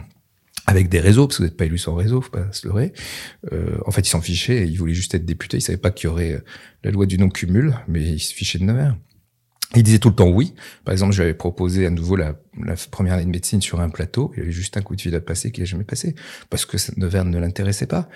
[0.67, 2.93] avec des réseaux, parce que vous n'êtes pas élu sans réseau, faut pas se leurrer.
[3.51, 6.07] Euh, en fait, il s'en fichait, il voulait juste être député, il savait pas qu'il
[6.07, 6.43] y aurait
[6.83, 8.95] la loi du non-cumul, mais il se fichait de Nevers.
[9.75, 10.53] Il disait tout le temps oui.
[10.83, 12.35] Par exemple, j'avais proposé à nouveau la,
[12.91, 14.31] première année de médecine sur un plateau.
[14.35, 16.15] Il avait juste un coup de fil à passer qui n'a jamais passé
[16.49, 18.09] parce que Nevers ne l'intéressait pas.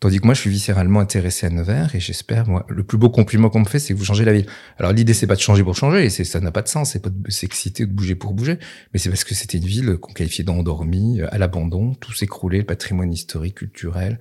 [0.00, 3.10] Tandis que moi, je suis viscéralement intéressé à Nevers et j'espère, moi, le plus beau
[3.10, 4.46] compliment qu'on me fait, c'est que vous changez la ville.
[4.78, 7.10] Alors l'idée, c'est pas de changer pour changer, ça n'a pas de sens, c'est pas
[7.10, 8.58] de s'exciter de bouger pour bouger,
[8.92, 12.64] mais c'est parce que c'était une ville qu'on qualifiait d'endormie, à l'abandon, tout s'écroulait, le
[12.64, 14.20] patrimoine historique, culturel,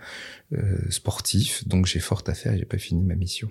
[0.54, 1.68] euh, sportif.
[1.68, 3.50] Donc j'ai fort à faire j'ai pas fini ma mission.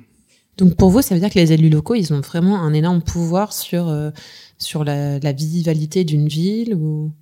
[0.57, 3.03] Donc pour vous, ça veut dire que les élus locaux, ils ont vraiment un énorme
[3.03, 4.11] pouvoir sur, euh,
[4.59, 7.13] sur la, la vivalité d'une ville ou...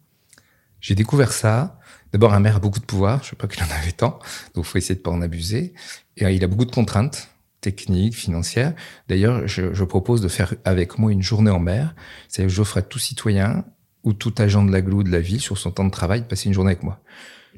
[0.81, 1.81] J'ai découvert ça.
[2.13, 3.25] D'abord, un maire a beaucoup de pouvoir.
[3.25, 4.19] Je sais pas qu'il en avait tant,
[4.55, 5.73] donc faut essayer de pas en abuser.
[6.17, 7.29] Et euh, il a beaucoup de contraintes
[7.61, 8.75] techniques, financières.
[9.09, 11.95] D'ailleurs, je, je, propose de faire avec moi une journée en maire.
[12.29, 13.65] C'est-à-dire que j'offre à tout citoyen
[14.05, 16.49] ou tout agent de l'agglo de la ville sur son temps de travail de passer
[16.49, 17.01] une journée avec moi.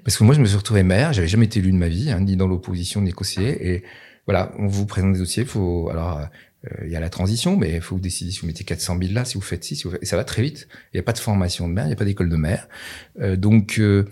[0.05, 1.13] Parce que moi, je me suis retrouvé maire.
[1.13, 3.73] J'avais jamais été élu de ma vie, hein, ni dans l'opposition, ni conseiller.
[3.75, 3.85] Et
[4.27, 5.45] voilà, on vous présente des dossiers.
[5.45, 6.21] Faut alors
[6.67, 8.99] euh, il y a la transition, mais il faut vous décider si vous mettez 400
[9.01, 10.03] 000 là, si vous faites ci, si vous faites...
[10.03, 10.69] et ça va très vite.
[10.93, 12.69] Il n'y a pas de formation de maire, il n'y a pas d'école de maire.
[13.21, 14.05] Euh, donc, euh,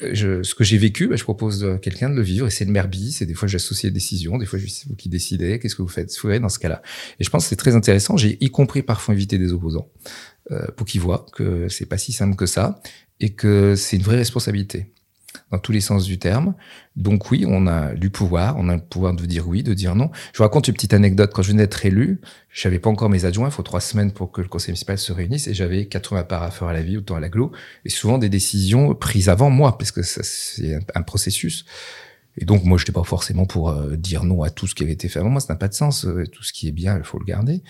[0.00, 2.64] je, ce que j'ai vécu, bah, je propose à quelqu'un de le vivre, et c'est
[2.64, 2.88] le maire
[3.20, 5.88] et des fois j'associe les décisions, des fois c'est vous qui décidez, qu'est-ce que vous
[5.88, 6.82] faites, vous dans ce cas-là.
[7.18, 8.16] Et je pense que c'est très intéressant.
[8.16, 9.88] J'ai y compris parfois invité des opposants
[10.50, 12.80] euh, pour qu'ils voient que c'est pas si simple que ça,
[13.20, 14.92] et que c'est une vraie responsabilité
[15.50, 16.54] dans tous les sens du terme.
[16.96, 19.94] Donc oui, on a du pouvoir, on a le pouvoir de dire oui, de dire
[19.94, 20.10] non.
[20.32, 21.32] Je vous raconte une petite anecdote.
[21.34, 24.12] Quand je venais d'être élu, je n'avais pas encore mes adjoints, il faut trois semaines
[24.12, 27.16] pour que le conseil municipal se réunisse, et j'avais 80 parapheurs à la vie, autant
[27.16, 27.52] à l'aglo,
[27.84, 31.64] et souvent des décisions prises avant moi, parce que c'est un, processus.
[32.36, 34.84] Et donc, moi, je n'étais pas forcément pour euh, dire non à tout ce qui
[34.84, 35.40] avait été fait avant moi.
[35.40, 36.04] Ça n'a pas de sens.
[36.04, 37.62] Euh, tout ce qui est bien, il faut le garder.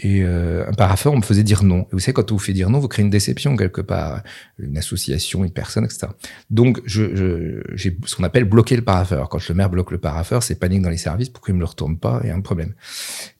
[0.00, 1.80] Et euh, parapheur, on me faisait dire non.
[1.80, 4.22] Et vous savez, quand on vous fait dire non, vous créez une déception quelque part,
[4.58, 6.06] une association, une personne, etc.
[6.50, 9.28] Donc, je, j'ai ce qu'on appelle bloquer le parapheur.
[9.28, 11.30] Quand le maire bloque le parapheur, c'est panique dans les services.
[11.30, 12.74] Pourquoi il me le retourne pas Il y a un problème.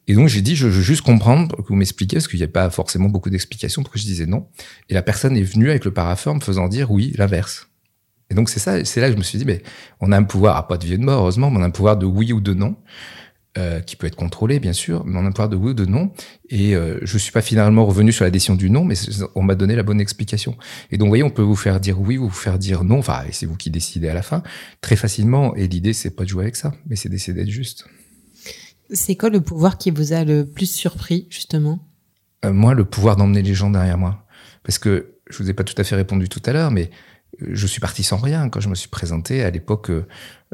[0.08, 2.48] Et donc, j'ai dit, je veux juste comprendre que vous m'expliquez, parce qu'il n'y a
[2.48, 4.48] pas forcément beaucoup d'explications pourquoi je disais non.
[4.88, 7.68] Et la personne est venue avec le parapheur me faisant dire oui, l'inverse.
[8.30, 9.62] Et donc, c'est ça, c'est là que je me suis dit, mais
[10.00, 11.96] on a un pouvoir, pas de vie de mort, heureusement, mais on a un pouvoir
[11.96, 12.76] de oui ou de non.
[13.58, 15.74] Euh, qui peut être contrôlé, bien sûr, mais on a un pouvoir de oui ou
[15.74, 16.12] de non.
[16.48, 18.94] Et euh, je suis pas finalement revenu sur la décision du non, mais
[19.34, 20.56] on m'a donné la bonne explication.
[20.92, 22.98] Et donc, vous voyez, on peut vous faire dire oui ou vous faire dire non.
[23.00, 24.44] Enfin, c'est vous qui décidez à la fin,
[24.80, 25.56] très facilement.
[25.56, 27.84] Et l'idée, c'est pas de jouer avec ça, mais c'est d'essayer d'être juste.
[28.92, 31.80] C'est quoi le pouvoir qui vous a le plus surpris, justement?
[32.44, 34.24] Euh, Moi, le pouvoir d'emmener les gens derrière moi.
[34.62, 36.90] Parce que je vous ai pas tout à fait répondu tout à l'heure, mais
[37.40, 39.42] je suis parti sans rien quand je me suis présenté.
[39.44, 40.06] À l'époque, euh,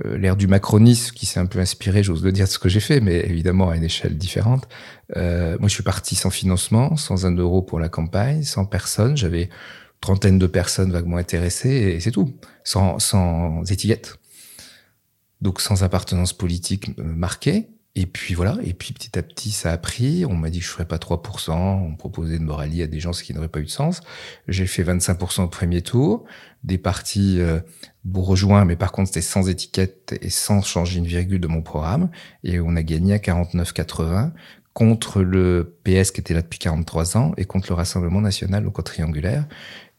[0.03, 2.81] l'ère du macronisme qui s'est un peu inspiré, j'ose le dire, de ce que j'ai
[2.81, 4.69] fait, mais évidemment à une échelle différente.
[5.17, 9.17] Euh, moi, je suis parti sans financement, sans un euro pour la campagne, sans personne.
[9.17, 9.49] J'avais
[10.01, 14.17] trentaine de personnes vaguement intéressées et c'est tout, sans, sans étiquette.
[15.41, 17.69] Donc sans appartenance politique marquée.
[17.97, 20.65] Et puis voilà, et puis petit à petit ça a pris, on m'a dit que
[20.65, 23.49] je ferais pas 3%, on proposait de me rallier à des gens ce qui n'aurait
[23.49, 24.01] pas eu de sens.
[24.49, 26.25] J'ai fait 25% au premier tour,
[26.65, 27.61] des partis euh,
[28.13, 32.11] rejoints, mais par contre c'était sans étiquette et sans changer une virgule de mon programme,
[32.43, 34.33] et on a gagné à 49,80
[34.73, 38.79] contre le PS qui était là depuis 43 ans et contre le Rassemblement National, donc
[38.79, 39.47] au triangulaire.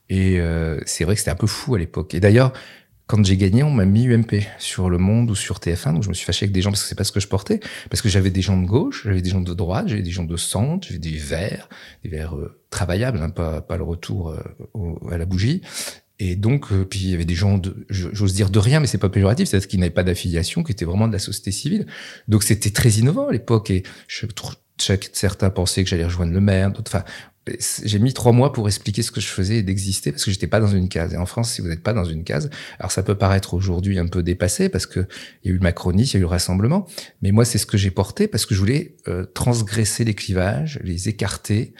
[0.10, 2.13] Et euh, c'est vrai que c'était un peu fou à l'époque.
[2.13, 2.51] Et d'ailleurs,
[3.08, 6.10] quand j'ai gagné, on m'a mis UMP sur Le Monde ou sur TF1, donc je
[6.10, 8.01] me suis fâché avec des gens parce que c'est pas ce que je portais, parce
[8.01, 10.36] que j'avais des gens de gauche, j'avais des gens de droite, j'avais des gens de
[10.38, 11.69] centre, j'avais des verts,
[12.04, 15.62] des verts euh, travaillables, hein, pas, pas le retour euh, à la bougie.
[16.19, 18.88] Et donc, euh, puis il y avait des gens, de, j'ose dire de rien, mais
[18.88, 21.88] c'est pas péjoratif, c'est-à-dire qu'ils n'avaient pas d'affiliation, qui étaient vraiment de la société civile.
[22.28, 24.25] Donc c'était très innovant à l'époque, et je,
[24.78, 27.04] certains pensaient que j'allais rejoindre le maire, d'autres, enfin,
[27.84, 30.47] j'ai mis trois mois pour expliquer ce que je faisais et d'exister parce que j'étais
[30.47, 31.13] pas dans une case.
[31.13, 32.49] Et en France, si vous n'êtes pas dans une case,
[32.80, 35.01] alors ça peut paraître aujourd'hui un peu dépassé parce que
[35.43, 36.88] il y a eu le macronisme, il y a eu le rassemblement,
[37.21, 40.80] mais moi c'est ce que j'ai porté parce que je voulais euh, transgresser les clivages,
[40.84, 41.73] les écarter.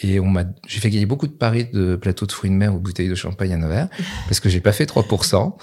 [0.00, 2.74] Et on m'a, j'ai fait gagner beaucoup de paris de plateaux de fruits de mer
[2.74, 3.88] ou bouteilles de champagne à Nevers
[4.26, 5.56] parce que j'ai pas fait 3%.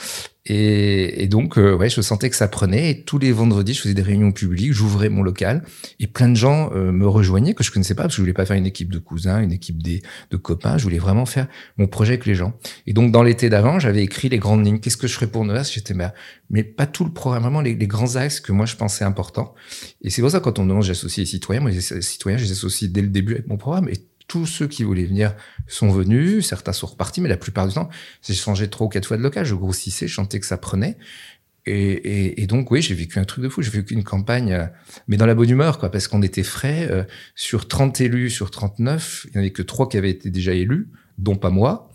[0.48, 2.92] Et, et donc, euh, ouais, je sentais que ça prenait.
[2.92, 5.64] Et tous les vendredis, je faisais des réunions publiques, j'ouvrais mon local,
[6.00, 8.34] et plein de gens euh, me rejoignaient que je connaissais pas, parce que je voulais
[8.34, 10.78] pas faire une équipe de cousins, une équipe de copains.
[10.78, 12.54] Je voulais vraiment faire mon projet avec les gens.
[12.86, 14.80] Et donc, dans l'été d'avant, j'avais écrit les grandes lignes.
[14.80, 16.12] Qu'est-ce que je ferais pour Nevers J'étais mais,
[16.50, 19.54] mais pas tout le programme, vraiment les, grands axes que moi je pensais importants.
[20.02, 22.52] Et c'est pour ça quand on demande j'associe les citoyens, moi les citoyens, je les
[22.52, 23.90] associe dès le début avec mon programme.
[23.90, 25.36] Et tous ceux qui voulaient venir
[25.68, 27.90] sont venus, certains sont repartis, mais la plupart du temps,
[28.24, 30.98] j'ai changé trois ou quatre fois de local, je grossissais, chantais que ça prenait.
[31.68, 33.64] Et, et, donc, oui, j'ai vécu un truc de fou.
[33.64, 34.66] J'ai vécu une campagne, euh,
[35.08, 36.88] mais dans la bonne humeur, quoi, parce qu'on était frais.
[36.92, 40.30] Euh, sur 30 élus, sur 39, il n'y en avait que trois qui avaient été
[40.30, 41.90] déjà élus, dont pas moi,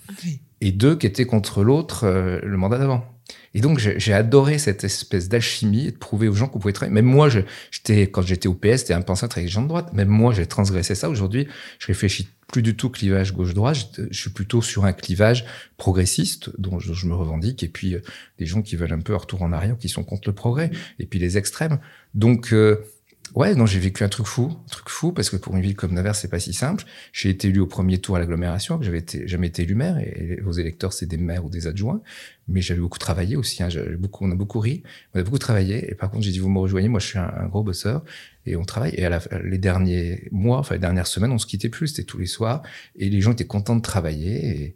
[0.60, 3.04] et deux qui étaient contre l'autre euh, le mandat d'avant.
[3.54, 6.94] Et donc, j'ai adoré cette espèce d'alchimie de prouver aux gens qu'on pouvait travailler.
[6.94, 9.92] Même moi, j'étais, quand j'étais au PS, c'était avec les gens de droite.
[9.92, 11.08] Même moi, j'ai transgressé ça.
[11.08, 14.00] Aujourd'hui, je réfléchis plus du tout clivage gauche-droite.
[14.10, 15.44] Je, suis plutôt sur un clivage
[15.76, 17.62] progressiste dont je, me revendique.
[17.62, 18.00] Et puis, euh,
[18.38, 20.70] des gens qui veulent un peu un retour en arrière, qui sont contre le progrès.
[20.98, 21.78] Et puis, les extrêmes.
[22.14, 22.84] Donc, euh,
[23.36, 25.76] Ouais, non, j'ai vécu un truc fou, un truc fou, parce que pour une ville
[25.76, 26.84] comme Nevers, c'est pas si simple.
[27.12, 30.40] J'ai été élu au premier tour à l'agglomération, j'avais été, jamais été élu maire, et
[30.42, 32.02] vos électeurs, c'est des maires ou des adjoints.
[32.48, 34.82] Mais j'avais beaucoup travaillé aussi, hein, beaucoup, on a beaucoup ri,
[35.14, 37.18] on a beaucoup travaillé, et par contre, j'ai dit, vous me rejoignez, moi, je suis
[37.18, 38.04] un, gros bosseur,
[38.46, 38.94] et on travaille.
[38.96, 42.02] Et à la, les derniers mois, enfin, les dernières semaines, on se quittait plus, c'était
[42.02, 42.62] tous les soirs,
[42.96, 44.74] et les gens étaient contents de travailler, et,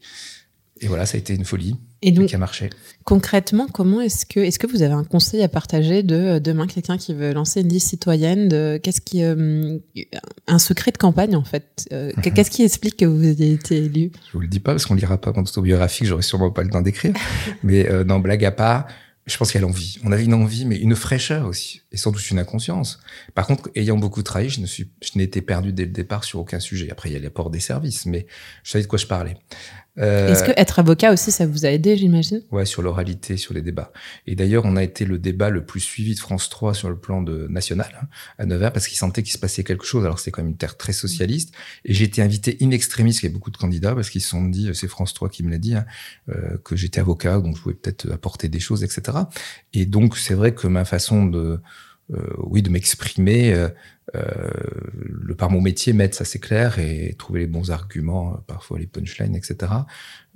[0.81, 1.77] et voilà, ça a été une folie.
[2.03, 2.69] Et donc, qui a marché.
[3.05, 6.67] Concrètement, comment est-ce que est-ce que vous avez un conseil à partager de euh, demain
[6.67, 9.79] quelqu'un qui veut lancer une liste citoyenne de qu'est-ce qui euh,
[10.47, 14.11] un secret de campagne en fait euh, qu'est-ce qui explique que vous avez été élu?
[14.27, 16.71] Je vous le dis pas parce qu'on lira pas mon autobiographique, j'aurais sûrement pas le
[16.71, 17.15] temps d'écrire.
[17.63, 18.87] mais euh, non, blague à part,
[19.27, 19.99] je pense qu'il y a l'envie.
[20.05, 23.01] On avait une envie, mais une fraîcheur aussi, et sans doute une inconscience.
[23.35, 26.41] Par contre, ayant beaucoup travaillé, je ne suis, je été perdu dès le départ sur
[26.41, 26.91] aucun sujet.
[26.91, 28.27] Après, il y a l'apport des services, mais
[28.63, 29.37] je savais de quoi je parlais.
[29.99, 32.43] Euh, Est-ce que être avocat aussi, ça vous a aidé, j'imagine?
[32.51, 33.93] Ouais, sur l'oralité, sur les débats.
[34.27, 36.97] Et d'ailleurs, on a été le débat le plus suivi de France 3 sur le
[36.97, 38.07] plan de national hein,
[38.39, 40.05] à Nevers parce qu'ils sentaient qu'il se passait quelque chose.
[40.05, 41.55] Alors c'est quand même une terre très socialiste.
[41.85, 44.31] Et j'ai été invité in extremis, il y a beaucoup de candidats parce qu'ils se
[44.31, 45.87] sont dit, c'est France 3 qui me l'a dit, hein,
[46.29, 49.19] euh, que j'étais avocat, donc je pouvais peut-être apporter des choses, etc.
[49.73, 51.61] Et donc c'est vrai que ma façon de
[52.13, 53.55] euh, oui, de m'exprimer,
[54.15, 58.87] le par mon métier m'aide, ça c'est clair, et trouver les bons arguments, parfois les
[58.87, 59.73] punchlines, etc.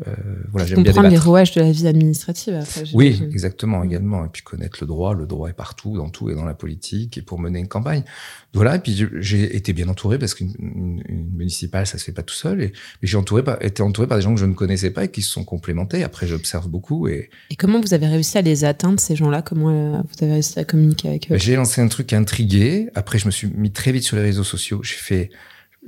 [0.07, 0.13] Euh,
[0.53, 2.55] voilà, j'aime bien comprendre les rouages de la vie administrative.
[2.55, 4.25] Après, oui, exactement, également.
[4.25, 5.13] Et puis connaître le droit.
[5.13, 8.05] Le droit est partout, dans tout et dans la politique, et pour mener une campagne.
[8.53, 8.77] Voilà.
[8.77, 11.03] Et puis j'ai été bien entouré parce qu'une
[11.35, 12.63] municipale, ça se fait pas tout seul.
[12.63, 15.23] Et j'ai entouré, été entouré par des gens que je ne connaissais pas et qui
[15.23, 16.05] se sont complémentés.
[16.05, 17.09] Après, j'observe beaucoup.
[17.09, 19.43] Et, et comment vous avez réussi à les atteindre ces gens-là?
[19.43, 21.37] Comment euh, vous avez réussi à communiquer avec eux?
[21.37, 22.89] J'ai lancé un truc intrigué.
[22.95, 24.81] Après, je me suis mis très vite sur les réseaux sociaux.
[24.85, 25.31] J'ai fait,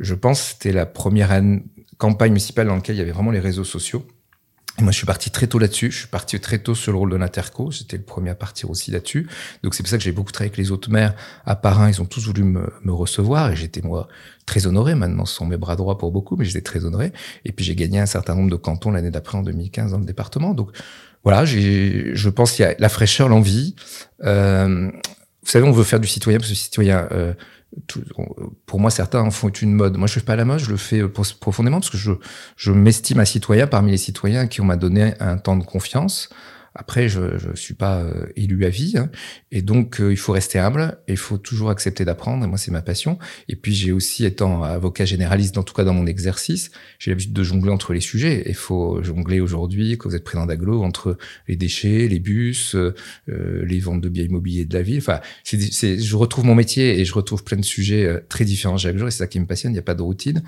[0.00, 1.30] je pense, c'était la première
[1.98, 4.06] campagne municipale dans laquelle il y avait vraiment les réseaux sociaux.
[4.78, 5.90] Et moi, je suis parti très tôt là-dessus.
[5.90, 7.70] Je suis parti très tôt sur le rôle de l'interco.
[7.70, 9.28] J'étais le premier à partir aussi là-dessus.
[9.62, 11.92] Donc, c'est pour ça que j'ai beaucoup travaillé avec les autres maires à Paris.
[11.92, 14.08] Ils ont tous voulu me, me recevoir et j'étais, moi,
[14.46, 14.94] très honoré.
[14.94, 17.12] Maintenant, ce sont mes bras droits pour beaucoup, mais j'étais très honoré.
[17.44, 20.06] Et puis, j'ai gagné un certain nombre de cantons l'année d'après, en 2015, dans le
[20.06, 20.54] département.
[20.54, 20.70] Donc,
[21.24, 23.74] voilà, j'ai, je pense qu'il y a la fraîcheur, l'envie.
[24.24, 24.90] Euh,
[25.42, 27.34] vous savez, on veut faire du citoyen parce que le citoyen, euh,
[28.66, 29.96] pour moi, certains font une mode.
[29.96, 31.02] Moi, je fais pas la mode, je le fais
[31.40, 32.12] profondément parce que je,
[32.56, 36.30] je m'estime un citoyen parmi les citoyens qui on m'a donné un temps de confiance.
[36.74, 39.10] Après, je ne suis pas euh, élu à vie, hein.
[39.50, 42.70] et donc euh, il faut rester humble, et il faut toujours accepter d'apprendre, moi c'est
[42.70, 43.18] ma passion.
[43.48, 47.32] Et puis j'ai aussi, étant avocat généraliste, en tout cas dans mon exercice, j'ai l'habitude
[47.32, 48.44] de jongler entre les sujets.
[48.46, 52.94] Il faut jongler aujourd'hui, quand vous êtes président d'aglo, entre les déchets, les bus, euh,
[53.26, 54.98] les ventes de biens immobiliers de la ville.
[54.98, 58.96] Enfin, c'est, je retrouve mon métier et je retrouve plein de sujets très différents chaque
[58.96, 60.42] jour, et c'est ça qui me passionne, il n'y a pas de routine.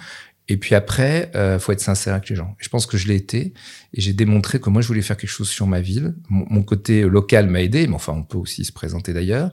[0.53, 2.55] Et puis après, euh, faut être sincère avec les gens.
[2.59, 3.55] je pense que je l'ai été
[3.95, 6.15] et j'ai démontré que moi je voulais faire quelque chose sur ma ville.
[6.29, 9.51] Mon, côté local m'a aidé, mais enfin on peut aussi se présenter d'ailleurs.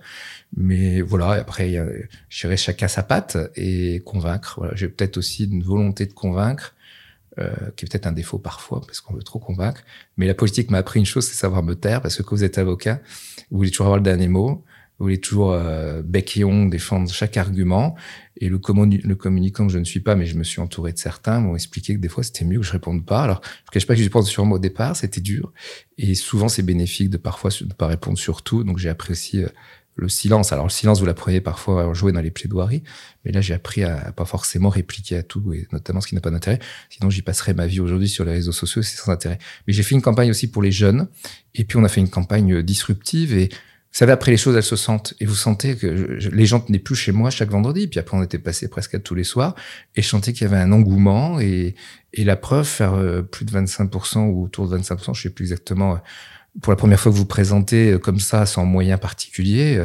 [0.58, 1.82] Mais voilà, après
[2.28, 4.56] je chacun sa patte et convaincre.
[4.58, 6.76] Voilà, j'ai peut-être aussi une volonté de convaincre.
[7.38, 9.84] Euh, qui est peut-être un défaut parfois parce qu'on veut trop convaincre.
[10.18, 12.44] Mais la politique m'a appris une chose, c'est savoir me taire parce que quand vous
[12.44, 13.00] êtes avocat,
[13.50, 14.66] vous voulez toujours avoir le dernier mot,
[15.00, 17.96] vous voulez toujours euh, bec et ongle défendre chaque argument.
[18.36, 20.98] Et le, le communicant que je ne suis pas, mais je me suis entouré de
[20.98, 23.24] certains, m'ont expliqué que des fois c'était mieux que je réponde pas.
[23.24, 25.54] Alors, je ne cache pas que je pense sur moi au départ, c'était dur.
[25.98, 28.66] Et souvent, c'est bénéfique de parfois ne pas répondre sur tout.
[28.66, 29.50] Donc, j'ai apprécié euh,
[29.96, 30.52] le silence.
[30.52, 32.84] Alors, le silence, vous l'apprenez parfois à jouer dans les plaidoiries.
[33.24, 36.22] Mais là, j'ai appris à, pas forcément répliquer à tout, et notamment ce qui n'a
[36.22, 36.60] pas d'intérêt.
[36.90, 39.40] Sinon, j'y passerai ma vie aujourd'hui sur les réseaux sociaux, c'est sans intérêt.
[39.66, 41.08] Mais j'ai fait une campagne aussi pour les jeunes.
[41.56, 43.50] Et puis, on a fait une campagne disruptive et
[43.92, 45.16] vous savez, après les choses, elles se sentent.
[45.20, 45.88] Et vous sentez que
[46.32, 47.88] les gens tenaient plus chez moi chaque vendredi.
[47.88, 49.56] Puis après, on était passé presque à tous les soirs.
[49.96, 51.40] Et je sentais qu'il y avait un engouement.
[51.40, 51.74] Et,
[52.14, 55.46] et la preuve, faire euh, plus de 25% ou autour de 25%, je sais plus
[55.46, 55.94] exactement.
[55.94, 55.98] Euh,
[56.62, 59.84] pour la première fois que vous présentez euh, comme ça, sans moyens particuliers,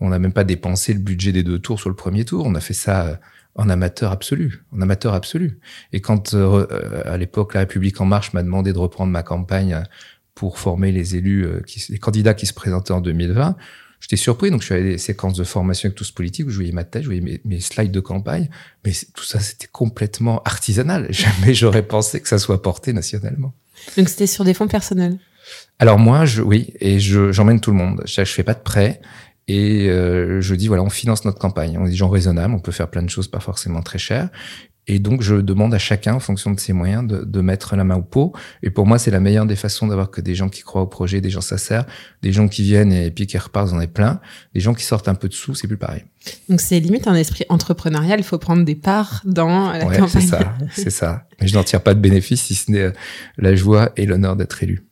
[0.00, 2.46] on n'a même pas dépensé le budget des deux tours sur le premier tour.
[2.46, 3.20] On a fait ça
[3.54, 5.60] en amateur absolu, en amateur absolu.
[5.92, 9.84] Et quand à l'époque la République en marche m'a demandé de reprendre ma campagne
[10.34, 13.56] pour former les élus, euh, qui, les candidats qui se présentaient en 2020.
[14.00, 16.50] J'étais surpris, donc je suis allé à des séquences de formation avec tous politiques où
[16.50, 18.48] je voyais ma tête, je voyais mes, slides de campagne,
[18.84, 21.06] mais tout ça c'était complètement artisanal.
[21.10, 23.54] Jamais j'aurais pensé que ça soit porté nationalement.
[23.96, 25.18] Donc c'était sur des fonds personnels.
[25.78, 28.02] Alors moi, je, oui, et j'emmène tout le monde.
[28.04, 29.00] Je, je fais pas de prêt.
[29.48, 31.76] Et euh, je dis voilà, on finance notre campagne.
[31.78, 34.28] On est des gens raisonnables, on peut faire plein de choses pas forcément très chères.
[34.88, 37.84] Et donc, je demande à chacun, en fonction de ses moyens, de, de mettre la
[37.84, 38.32] main au pot.
[38.64, 40.88] Et pour moi, c'est la meilleure des façons d'avoir que des gens qui croient au
[40.88, 41.86] projet, des gens sincères,
[42.22, 44.20] des gens qui viennent et puis qui repartent, en est plein.
[44.54, 46.04] Des gens qui sortent un peu de sous, c'est plus pareil.
[46.48, 48.18] Donc, c'est limite un esprit entrepreneurial.
[48.18, 50.22] Il faut prendre des parts dans la ouais, campagne.
[50.22, 51.26] C'est ça, c'est ça.
[51.40, 52.92] Mais je n'en tire pas de bénéfice si ce n'est euh,
[53.38, 54.84] la joie et l'honneur d'être élu.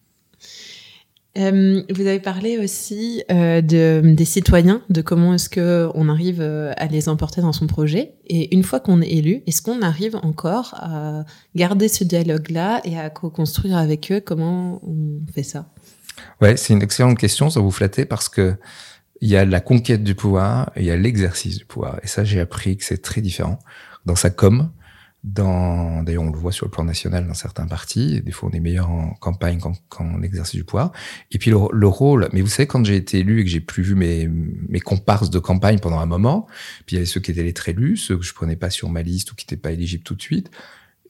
[1.38, 6.40] Euh, vous avez parlé aussi euh, de, des citoyens, de comment est-ce que on arrive
[6.40, 8.14] euh, à les emporter dans son projet.
[8.26, 12.98] Et une fois qu'on est élu, est-ce qu'on arrive encore à garder ce dialogue-là et
[12.98, 14.20] à co-construire avec eux?
[14.20, 15.70] Comment on fait ça?
[16.40, 18.56] Ouais, c'est une excellente question, ça vous flatter parce que
[19.20, 22.00] il y a la conquête du pouvoir et il y a l'exercice du pouvoir.
[22.02, 23.58] Et ça, j'ai appris que c'est très différent.
[24.06, 24.70] Dans sa com,
[25.22, 28.22] d'ailleurs, on le voit sur le plan national dans certains partis.
[28.22, 30.92] Des fois, on est meilleur en campagne qu'en, exercice du pouvoir.
[31.30, 33.82] Et puis, le, rôle, mais vous savez, quand j'ai été élu et que j'ai plus
[33.82, 36.46] vu mes, mes comparses de campagne pendant un moment,
[36.86, 38.88] puis il y avait ceux qui étaient les élus, ceux que je prenais pas sur
[38.88, 40.50] ma liste ou qui n'étaient pas éligibles tout de suite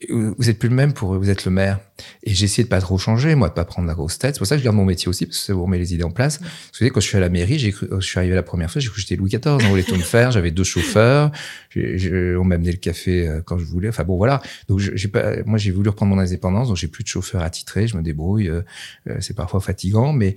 [0.09, 1.79] vous êtes plus le même pour vous êtes le maire.
[2.23, 4.35] Et j'ai essayé de pas trop changer, moi, de pas prendre la grosse tête.
[4.35, 5.93] C'est pour ça que je garde mon métier aussi, parce que ça vous remet les
[5.93, 6.39] idées en place.
[6.39, 8.71] Vous savez, quand je suis à la mairie, j'ai cru, je suis arrivé la première
[8.71, 11.31] fois, j'ai cru que j'étais Louis XIV, on voulait tout me faire, j'avais deux chauffeurs,
[11.75, 13.89] on m'a amené le café euh, quand je voulais.
[13.89, 14.41] Enfin bon, voilà.
[14.67, 17.87] Donc j'ai pas, moi, j'ai voulu reprendre mon indépendance, donc j'ai plus de chauffeur attitré,
[17.87, 18.49] je me débrouille.
[18.49, 18.61] Euh,
[19.09, 20.35] euh, c'est parfois fatigant, mais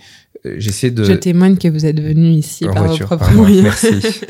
[0.57, 1.05] j'essaie de.
[1.05, 3.62] Je témoigne que vous êtes venu ici par voiture, vos propres moyens.
[3.62, 4.00] Merci.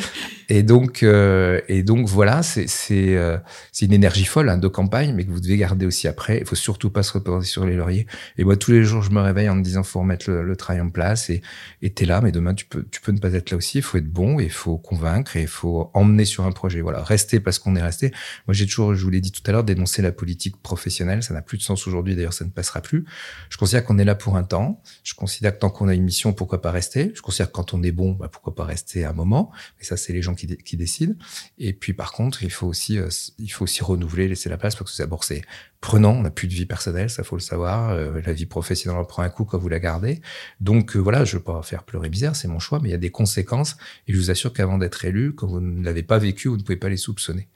[0.48, 3.38] Et donc, euh, et donc voilà, c'est c'est euh,
[3.72, 6.38] c'est une énergie folle hein, de campagne, mais que vous devez garder aussi après.
[6.38, 8.06] Il faut surtout pas se sur les lauriers.
[8.38, 10.80] Et moi, tous les jours, je me réveille en me disant, faut remettre le, travail
[10.80, 11.42] en place et,
[11.82, 13.78] et t'es là, mais demain, tu peux, tu peux ne pas être là aussi.
[13.78, 16.80] Il faut être bon, il faut convaincre et il faut emmener sur un projet.
[16.80, 18.12] Voilà, rester parce qu'on est resté.
[18.46, 21.22] Moi, j'ai toujours, je vous l'ai dit tout à l'heure, dénoncer la politique professionnelle.
[21.22, 22.14] Ça n'a plus de sens aujourd'hui.
[22.14, 23.04] D'ailleurs, ça ne passera plus.
[23.50, 24.80] Je considère qu'on est là pour un temps.
[25.02, 27.12] Je considère que tant qu'on a une mission, pourquoi pas rester?
[27.14, 29.50] Je considère que quand on est bon, bah, pourquoi pas rester un moment.
[29.78, 31.14] Mais ça, c'est les gens qui, qui décident.
[31.58, 33.08] Et puis, par contre, il faut aussi, euh,
[33.38, 35.42] il faut aussi renouveler, laisser la place parce que d'abord, c'est
[35.84, 36.12] prenant.
[36.12, 37.90] On n'a plus de vie personnelle, ça faut le savoir.
[37.90, 40.22] Euh, la vie professionnelle en prend un coup quand vous la gardez.
[40.60, 42.94] Donc, euh, voilà, je veux pas faire pleurer misère, c'est mon choix, mais il y
[42.94, 43.76] a des conséquences.
[44.08, 46.62] Et je vous assure qu'avant d'être élu, quand vous ne l'avez pas vécu, vous ne
[46.62, 47.48] pouvez pas les soupçonner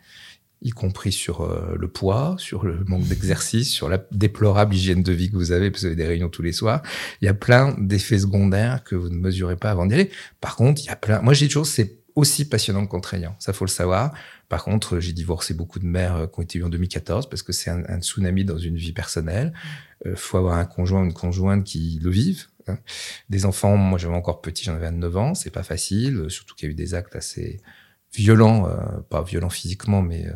[0.60, 5.12] y compris sur euh, le poids, sur le manque d'exercice, sur la déplorable hygiène de
[5.12, 6.82] vie que vous avez, parce que vous avez des réunions tous les soirs.
[7.22, 10.10] Il y a plein d'effets secondaires que vous ne mesurez pas avant d'y aller.
[10.40, 11.22] Par contre, il y a plein.
[11.22, 13.34] Moi, j'ai toujours, c'est aussi passionnant que contraignant.
[13.38, 14.12] Ça, faut le savoir.
[14.48, 17.42] Par contre, j'ai divorcé beaucoup de mères euh, qui ont été eues en 2014 parce
[17.42, 19.52] que c'est un, tsunami dans une vie personnelle.
[20.06, 22.46] Euh, faut avoir un conjoint ou une conjointe qui le vivent.
[22.66, 22.78] Hein.
[23.30, 25.34] Des enfants, moi, j'avais encore petit, j'en avais 9 ans.
[25.34, 27.60] C'est pas facile, surtout qu'il y a eu des actes assez
[28.12, 30.32] violent, euh, pas violent physiquement, mais euh,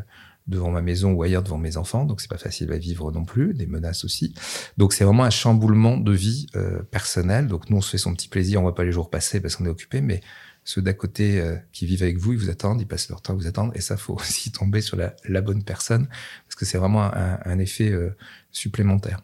[0.46, 3.24] devant ma maison ou ailleurs devant mes enfants, donc c'est pas facile à vivre non
[3.24, 4.34] plus, des menaces aussi.
[4.76, 7.46] Donc c'est vraiment un chamboulement de vie euh, personnelle.
[7.46, 9.56] Donc nous on se fait son petit plaisir, on voit pas les jours passer parce
[9.56, 10.20] qu'on est occupé, mais
[10.64, 13.32] ceux d'à côté euh, qui vivent avec vous, ils vous attendent, ils passent leur temps
[13.32, 16.06] à vous attendre, et ça faut aussi tomber sur la, la bonne personne
[16.46, 17.92] parce que c'est vraiment un, un effet
[18.50, 19.20] supplémentaire.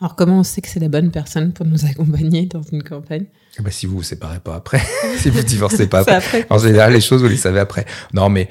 [0.00, 3.26] Alors, comment on sait que c'est la bonne personne pour nous accompagner dans une campagne?
[3.58, 4.82] Eh ben, Si vous vous séparez pas après,
[5.18, 6.46] si vous divorcez pas après.
[6.50, 7.86] En général, les choses, vous les savez après.
[8.12, 8.50] Non, mais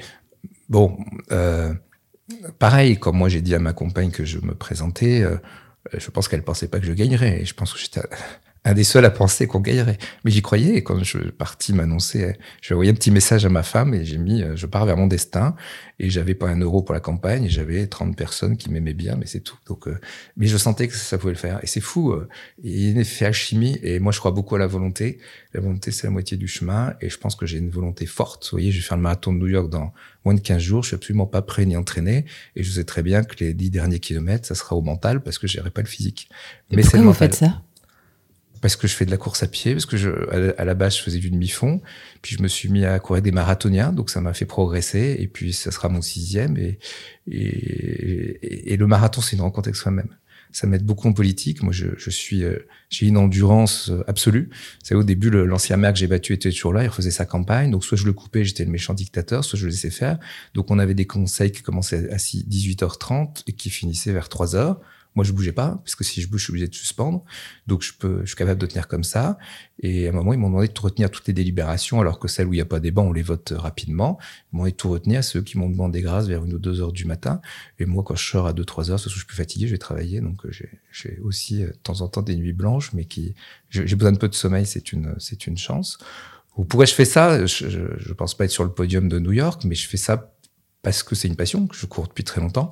[0.68, 0.98] bon,
[1.30, 1.72] euh,
[2.58, 5.36] pareil, comme moi j'ai dit à ma compagne que je me présentais, euh,
[5.96, 7.42] je pense qu'elle pensait pas que je gagnerais.
[7.42, 8.00] Et je pense que j'étais
[8.66, 9.96] un des seuls à penser qu'on gagnerait.
[10.24, 13.62] Mais j'y croyais et quand je partis m'annoncer, je envoyé un petit message à ma
[13.62, 15.54] femme et j'ai mis euh, je pars vers mon destin
[16.00, 19.14] et j'avais pas un euro pour la campagne et j'avais 30 personnes qui m'aimaient bien
[19.16, 19.56] mais c'est tout.
[19.68, 19.96] Donc euh,
[20.36, 22.28] mais je sentais que ça pouvait le faire et c'est fou, euh,
[22.64, 25.18] il y a une effet alchimie et moi je crois beaucoup à la volonté.
[25.54, 28.44] La volonté c'est la moitié du chemin et je pense que j'ai une volonté forte.
[28.46, 29.92] Vous voyez, je vais faire le marathon de New York dans
[30.24, 32.24] moins de 15 jours, je suis absolument pas prêt ni entraîné
[32.56, 35.38] et je sais très bien que les 10 derniers kilomètres ça sera au mental parce
[35.38, 36.28] que j'irai pas le physique.
[36.72, 37.62] mais c'est vous faites ça?
[38.66, 40.10] Parce que je fais de la course à pied, parce que je,
[40.58, 41.80] à la base, je faisais du demi-fond,
[42.20, 45.28] puis je me suis mis à courir des marathoniens, donc ça m'a fait progresser, et
[45.28, 46.80] puis ça sera mon sixième, et,
[47.30, 50.08] et, et le marathon, c'est une rencontre avec soi-même.
[50.50, 51.62] Ça m'aide beaucoup en politique.
[51.62, 54.50] Moi, je, je suis, euh, j'ai une endurance euh, absolue.
[54.82, 57.70] C'est au début, l'ancien maire que j'ai battu était toujours là, il refaisait sa campagne.
[57.70, 60.18] Donc, soit je le coupais, j'étais le méchant dictateur, soit je le laissais faire.
[60.54, 64.78] Donc, on avait des conseils qui commençaient à 18h30 et qui finissaient vers 3h.
[65.16, 67.24] Moi, je bougeais pas, parce que si je bouge, je suis obligé de suspendre.
[67.66, 69.38] Donc, je peux, je suis capable de tenir comme ça.
[69.80, 72.46] Et à un moment, ils m'ont demandé de retenir toutes les délibérations, alors que celles
[72.46, 74.18] où il n'y a pas bancs, on les vote rapidement.
[74.20, 76.80] Ils m'ont demandé de tout retenir, ceux qui m'ont demandé grâce vers une ou deux
[76.80, 77.40] heures du matin.
[77.78, 79.66] Et moi, quand je sors à deux, trois heures, ce que je suis plus fatigué,
[79.66, 80.20] je vais travailler.
[80.20, 80.50] Donc, euh,
[80.92, 83.34] j'ai aussi, euh, de temps en temps, des nuits blanches, mais qui,
[83.70, 85.98] j'ai besoin de peu de sommeil, c'est une, c'est une chance.
[86.54, 87.44] Pourquoi je fais ça?
[87.44, 89.98] Je, je, je pense pas être sur le podium de New York, mais je fais
[89.98, 90.32] ça
[90.86, 92.70] parce que c'est une passion, que je cours depuis très longtemps,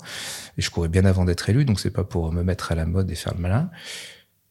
[0.56, 2.86] et je courais bien avant d'être élu, donc c'est pas pour me mettre à la
[2.86, 3.70] mode et faire le malin.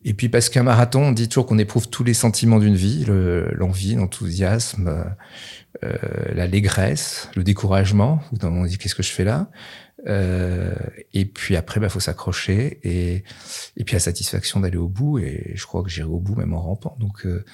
[0.04, 3.06] Et puis parce qu'un marathon, on dit toujours qu'on éprouve tous les sentiments d'une vie,
[3.06, 5.06] l'envie, l'enthousiasme,
[5.82, 5.93] euh,
[6.34, 9.49] l'allégresse, le découragement, on dit qu'est-ce que je fais là?
[10.08, 10.76] Euh,
[11.13, 13.23] Et puis après, bah faut s'accrocher et
[13.78, 15.19] et puis la satisfaction d'aller au bout.
[15.19, 16.97] Et je crois que j'irai au bout même en rampant.
[16.99, 17.45] Donc euh,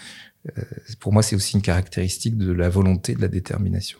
[0.58, 0.64] euh
[1.00, 4.00] pour moi, c'est aussi une caractéristique de la volonté, de la détermination.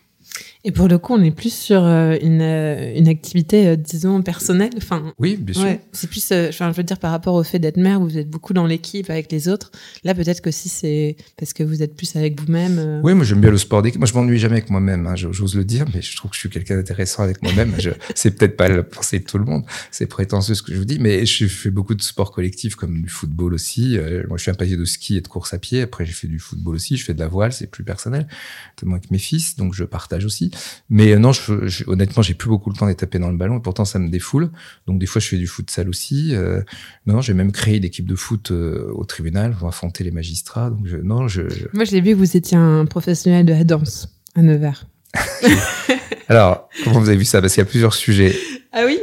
[0.66, 4.22] Et pour le coup, on est plus sur euh, une, euh, une activité, euh, disons,
[4.22, 4.72] personnelle.
[4.76, 5.78] Enfin, oui, bien sûr.
[5.94, 8.52] c'est plus, enfin, je veux dire, par rapport au fait d'être mère, vous êtes beaucoup
[8.52, 9.72] dans l'équipe avec les autres.
[10.04, 13.00] Là, peut-être que si c'est parce que vous êtes plus avec vous-même.
[13.04, 14.00] Oui, moi, j'aime bien le sport d'équipe.
[14.00, 15.08] Moi, je m'ennuie jamais avec moi-même.
[15.08, 17.74] Hein, J'ose le dire, mais je trouve que je suis quelqu'un d'intéressant avec moi-même.
[18.16, 19.64] c'est peut-être pas la pensée de tout le monde.
[19.92, 23.02] C'est prétentieux ce que je vous dis, mais je fais beaucoup de sport collectif, comme
[23.02, 23.98] du football aussi.
[24.28, 25.84] moi, je suis un passionné de ski et de course à pied.
[25.84, 26.98] Après, j'ai fait du football aussi.
[26.98, 28.28] Je fais de la voile, c'est plus personnel,
[28.76, 30.52] tellement avec mes fils, donc je partage aussi.
[30.90, 33.38] Mais euh, non, je, je, honnêtement, j'ai plus beaucoup le temps d'être tapé dans le
[33.38, 33.58] ballon.
[33.58, 34.52] Et pourtant, ça me défoule.
[34.88, 36.36] Donc, des fois, je fais du futsal aussi.
[36.36, 36.62] Euh,
[37.06, 40.70] non, j'ai même créé une équipe de foot euh, au tribunal pour affronter les magistrats.
[40.70, 41.42] Donc, je, non, je.
[41.74, 44.86] Moi, je l'ai vu que vous étiez un professionnel de la danse à Nevers.
[46.30, 47.42] Alors, comment vous avez vu ça?
[47.42, 48.36] Parce qu'il y a plusieurs sujets.
[48.72, 49.00] Ah oui?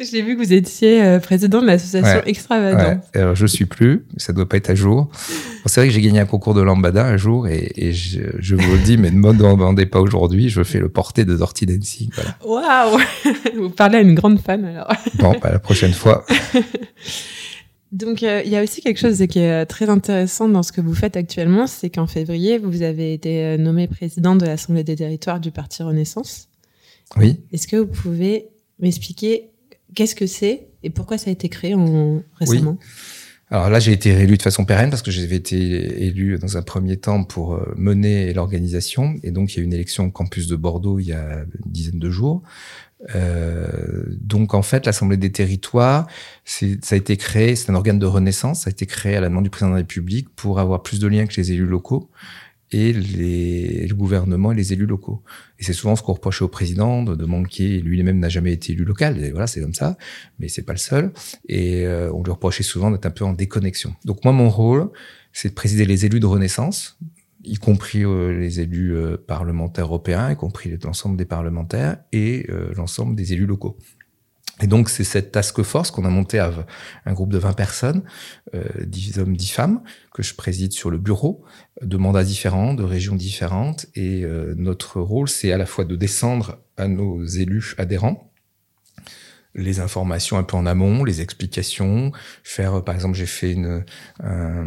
[0.00, 3.04] J'ai vu que vous étiez euh, président de l'association Extravagance.
[3.12, 3.20] Ouais.
[3.20, 5.10] Alors, je suis plus, ça doit pas être à jour.
[5.66, 8.54] c'est vrai que j'ai gagné un concours de lambada un jour et, et je, je,
[8.54, 11.66] vous le dis, mais ne me demandez pas aujourd'hui, je fais le porté de Dirty
[11.66, 12.10] Dancing.
[12.44, 13.00] Waouh
[13.56, 14.92] Vous parlez à une grande fan alors.
[15.16, 16.24] Bon, bah, la prochaine fois.
[17.94, 20.72] Donc, euh, il y a aussi quelque chose qui est euh, très intéressant dans ce
[20.72, 24.96] que vous faites actuellement, c'est qu'en février, vous avez été nommé président de l'Assemblée des
[24.96, 26.48] territoires du Parti Renaissance.
[27.16, 27.40] Oui.
[27.52, 28.48] Est-ce que vous pouvez
[28.80, 29.50] m'expliquer
[29.94, 32.78] qu'est-ce que c'est et pourquoi ça a été créé en, récemment?
[33.48, 35.56] Alors là, j'ai été élu de façon pérenne parce que j'avais été
[36.04, 39.14] élu dans un premier temps pour euh, mener l'organisation.
[39.22, 41.44] Et donc, il y a eu une élection au campus de Bordeaux il y a
[41.64, 42.42] une dizaine de jours.
[43.14, 46.06] Euh, donc en fait, l'Assemblée des territoires,
[46.44, 49.28] ça a été créé, c'est un organe de renaissance, ça a été créé à la
[49.28, 52.10] demande du président de la République pour avoir plus de liens avec les élus locaux
[52.70, 55.22] et les, le gouvernement et les élus locaux.
[55.58, 57.80] Et c'est souvent ce qu'on reprochait au président de, manquer.
[57.80, 59.22] Lui-même n'a jamais été élu local.
[59.22, 59.96] Et voilà, c'est comme ça.
[60.38, 61.12] Mais c'est pas le seul.
[61.48, 63.94] Et euh, on lui reprochait souvent d'être un peu en déconnexion.
[64.04, 64.90] Donc moi, mon rôle,
[65.32, 66.98] c'est de présider les élus de Renaissance,
[67.44, 73.14] y compris euh, les élus euh, parlementaires européens, y compris l'ensemble des parlementaires et l'ensemble
[73.14, 73.78] des élus locaux.
[74.62, 76.52] Et donc, c'est cette task force qu'on a montée à
[77.06, 78.02] un groupe de 20 personnes,
[78.54, 79.82] euh, 10 hommes, 10 femmes,
[80.12, 81.44] que je préside sur le bureau,
[81.82, 83.86] de mandats différents, de régions différentes.
[83.96, 88.32] Et euh, notre rôle, c'est à la fois de descendre à nos élus adhérents,
[89.54, 93.84] les informations un peu en amont, les explications, faire, par exemple, j'ai fait une,
[94.22, 94.66] un,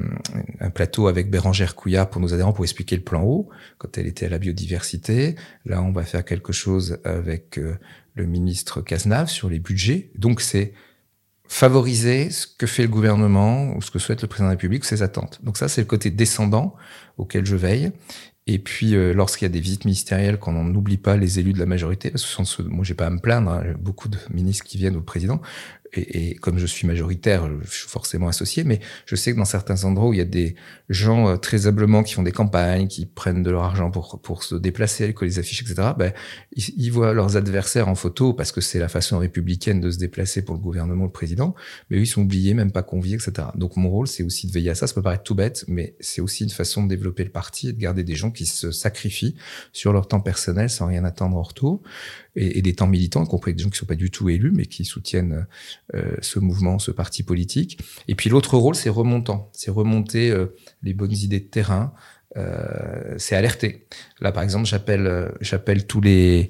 [0.60, 4.08] un, plateau avec Bérangère Couillard pour nos adhérents pour expliquer le plan haut, quand elle
[4.08, 5.36] était à la biodiversité.
[5.66, 7.76] Là, on va faire quelque chose avec euh,
[8.16, 10.12] le ministre Cazenave sur les budgets.
[10.16, 10.74] Donc c'est
[11.48, 14.86] favoriser ce que fait le gouvernement ou ce que souhaite le président de la République,
[14.86, 15.40] ses attentes.
[15.44, 16.76] Donc ça, c'est le côté descendant
[17.18, 17.92] auquel je veille.
[18.48, 21.60] Et puis, euh, lorsqu'il y a des visites ministérielles, qu'on n'oublie pas les élus de
[21.60, 24.66] la majorité, parce que ce moi, j'ai pas à me plaindre, hein, beaucoup de ministres
[24.66, 25.42] qui viennent au président,
[25.94, 29.46] et, et, comme je suis majoritaire, je suis forcément associé, mais je sais que dans
[29.46, 30.56] certains endroits où il y a des
[30.90, 34.44] gens euh, très humblement qui font des campagnes, qui prennent de leur argent pour, pour
[34.44, 36.14] se déplacer, coller les affiches, etc., ben,
[36.56, 39.98] ils, ils, voient leurs adversaires en photo parce que c'est la façon républicaine de se
[39.98, 41.56] déplacer pour le gouvernement, le président,
[41.90, 43.50] mais eux, ils sont oubliés, même pas conviés, etc.
[43.56, 44.88] Donc mon rôle, c'est aussi de veiller à ça.
[44.88, 47.74] Ça peut paraître tout bête, mais c'est aussi une façon de développer le parti et
[47.74, 49.36] de garder des gens qui se sacrifient
[49.74, 51.82] sur leur temps personnel sans rien attendre en retour
[52.38, 54.66] et, des temps militants, y compris des gens qui sont pas du tout élus, mais
[54.66, 55.48] qui soutiennent
[55.96, 57.80] euh, ce mouvement, ce parti politique.
[58.08, 61.94] Et puis l'autre rôle, c'est remontant, c'est remonter euh, les bonnes idées de terrain,
[62.36, 63.88] euh, c'est alerter.
[64.20, 66.50] Là, par exemple, j'appelle, euh, j'appelle tous les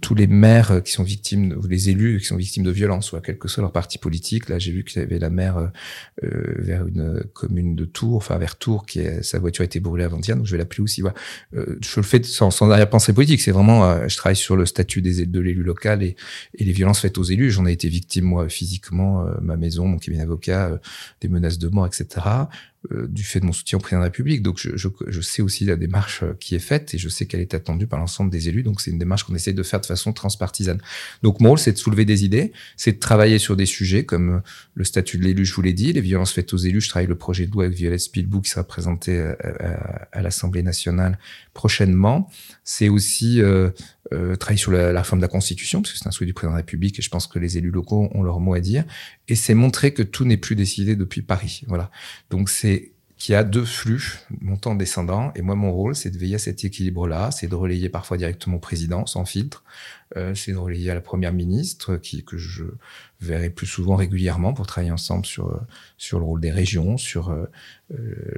[0.00, 3.20] tous les maires qui sont victimes, ou les élus qui sont victimes de violences, soit
[3.20, 4.48] quel que soit leur parti politique.
[4.48, 8.38] Là, j'ai vu qu'il y avait la maire euh, vers une commune de Tours, enfin
[8.38, 11.00] vers Tours, qui est, sa voiture a été brûlée avant-hier, donc je vais l'appeler aussi.
[11.00, 11.16] Voilà.
[11.54, 13.40] Euh, je le fais sans, sans arrière-pensée politique.
[13.40, 16.16] C'est vraiment, euh, je travaille sur le statut des de l'élu local et,
[16.54, 17.50] et, les violences faites aux élus.
[17.50, 20.78] J'en ai été victime moi physiquement, euh, ma maison, mon cabinet d'avocat, euh,
[21.20, 22.26] des menaces de mort, etc
[23.08, 24.42] du fait de mon soutien au président de la République.
[24.42, 27.40] Donc, je, je, je, sais aussi la démarche qui est faite et je sais qu'elle
[27.40, 28.62] est attendue par l'ensemble des élus.
[28.62, 30.80] Donc, c'est une démarche qu'on essaye de faire de façon transpartisane.
[31.22, 34.36] Donc mon rôle, c'est de soulever des idées, c'est de travailler sur des sujets comme
[34.36, 34.40] euh,
[34.74, 36.80] le statut de l'élu, je vous l'ai dit, les violences faites aux élus.
[36.80, 39.36] Je travaille le projet de loi avec Violette Spilbou qui sera présenté à,
[40.12, 41.18] à, l'Assemblée nationale
[41.54, 42.30] prochainement.
[42.64, 43.70] C'est aussi euh,
[44.12, 46.34] euh, travailler sur la, la, réforme de la Constitution, parce que c'est un souhait du
[46.34, 48.60] président de la République et je pense que les élus locaux ont leur mot à
[48.60, 48.84] dire.
[49.28, 51.62] Et c'est montrer que tout n'est plus décidé depuis Paris.
[51.66, 51.90] Voilà.
[52.30, 56.34] Donc c'est qui a deux flux montant descendant et moi mon rôle c'est de veiller
[56.34, 59.64] à cet équilibre là c'est de relayer parfois directement au président sans filtre.
[60.16, 62.64] Euh, c'est de relayer à la première ministre qui que je
[63.20, 65.60] verrai plus souvent régulièrement pour travailler ensemble sur
[65.96, 67.46] sur le rôle des régions sur euh,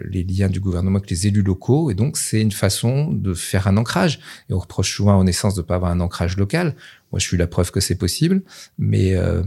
[0.05, 1.91] les liens du gouvernement avec les élus locaux.
[1.91, 4.21] Et donc c'est une façon de faire un ancrage.
[4.51, 6.75] Et on reproche souvent à Renaissance de pas avoir un ancrage local.
[7.13, 8.43] Moi je suis la preuve que c'est possible.
[8.79, 9.45] Mais euh, euh,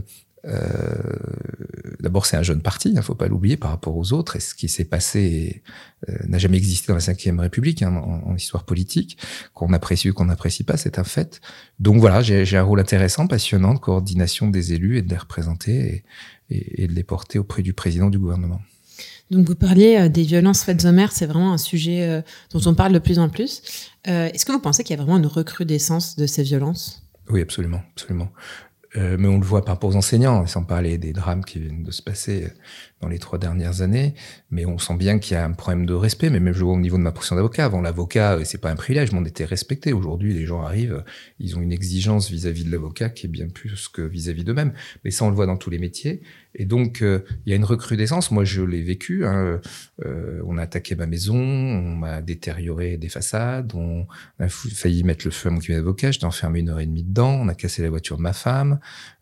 [2.00, 4.36] D'abord, c'est un jeune parti, il ne faut pas l'oublier par rapport aux autres.
[4.36, 5.62] Et ce qui s'est passé
[6.08, 9.18] euh, n'a jamais existé dans la Ve République hein, en, en, histoire politique,
[9.54, 11.40] qu'on apprécie ou qu'on n'apprécie pas, c'est un fait.
[11.78, 16.04] Donc voilà, j'ai un rôle intéressant, passionnant de coordination des élus et de les représenter
[16.50, 18.60] et, et, et de les porter auprès du président du gouvernement.
[19.32, 22.20] Donc vous parliez euh, des violences faites aux mères, c'est vraiment un sujet euh,
[22.52, 23.62] dont on parle de plus en plus.
[24.06, 27.02] Euh, Est-ce que vous pensez qu'il y a vraiment une recrudescence de ces violences?
[27.30, 28.28] Oui, absolument, absolument.
[28.96, 31.82] Euh, mais on le voit par rapport aux enseignants, sans parler des drames qui viennent
[31.82, 32.48] de se passer
[33.02, 34.14] dans les trois dernières années.
[34.50, 36.30] Mais on sent bien qu'il y a un problème de respect.
[36.30, 37.66] Mais même je vois au niveau de ma profession d'avocat.
[37.66, 39.92] Avant, l'avocat, euh, c'est pas un privilège, mais on était respecté.
[39.92, 41.04] Aujourd'hui, les gens arrivent,
[41.38, 44.72] ils ont une exigence vis-à-vis -vis de l'avocat qui est bien plus que vis-à-vis d'eux-mêmes.
[45.04, 46.22] Mais ça, on le voit dans tous les métiers.
[46.54, 48.30] Et donc, euh, il y a une recrudescence.
[48.30, 49.24] Moi, je l'ai vécu.
[49.26, 49.60] Hein.
[50.04, 54.06] Euh, on a attaqué ma maison, on m'a détérioré des façades, on
[54.38, 56.10] a failli mettre le feu à mon cabinet d'avocat.
[56.10, 57.32] J'étais enfermé une heure et demie dedans.
[57.40, 58.78] On a cassé la voiture de ma femme.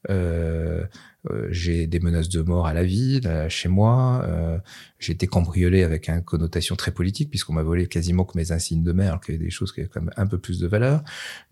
[0.08, 0.84] Euh,
[1.30, 4.22] euh, j'ai des menaces de mort à la vie, chez moi.
[4.24, 4.58] Euh,
[4.98, 8.82] j'ai été cambriolé avec une connotation très politique, puisqu'on m'a volé quasiment que mes insignes
[8.82, 10.58] de mère, alors qu'il y avait des choses qui avaient quand même un peu plus
[10.58, 11.02] de valeur.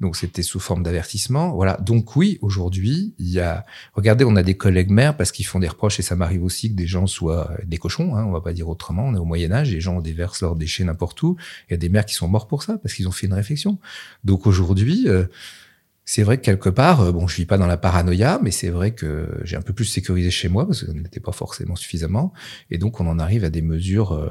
[0.01, 1.53] Donc c'était sous forme d'avertissement.
[1.53, 1.76] Voilà.
[1.78, 3.66] Donc oui, aujourd'hui, il y a.
[3.92, 6.70] Regardez, on a des collègues maires parce qu'ils font des reproches, et ça m'arrive aussi
[6.70, 8.16] que des gens soient des cochons.
[8.16, 9.07] Hein, on va pas dire autrement.
[9.07, 11.36] On est au Moyen Âge, les gens déversent leurs déchets n'importe où.
[11.68, 13.34] Il y a des maires qui sont morts pour ça parce qu'ils ont fait une
[13.34, 13.78] réflexion.
[14.24, 15.09] Donc aujourd'hui.
[15.09, 15.26] Euh,
[16.11, 18.70] c'est vrai que quelque part, euh, bon, je vis pas dans la paranoïa, mais c'est
[18.70, 22.32] vrai que j'ai un peu plus sécurisé chez moi parce ça n'était pas forcément suffisamment.
[22.70, 24.30] Et donc, on en arrive à des mesures euh,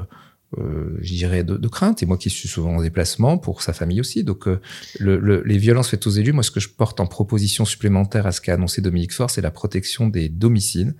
[0.56, 2.02] euh, je dirais, de, crainte.
[2.02, 4.24] Et moi qui suis souvent en déplacement, pour sa famille aussi.
[4.24, 4.60] Donc, euh,
[4.98, 8.32] le, les violences faites aux élus, moi, ce que je porte en proposition supplémentaire à
[8.32, 10.94] ce qu'a annoncé Dominique Faure, c'est la protection des domiciles,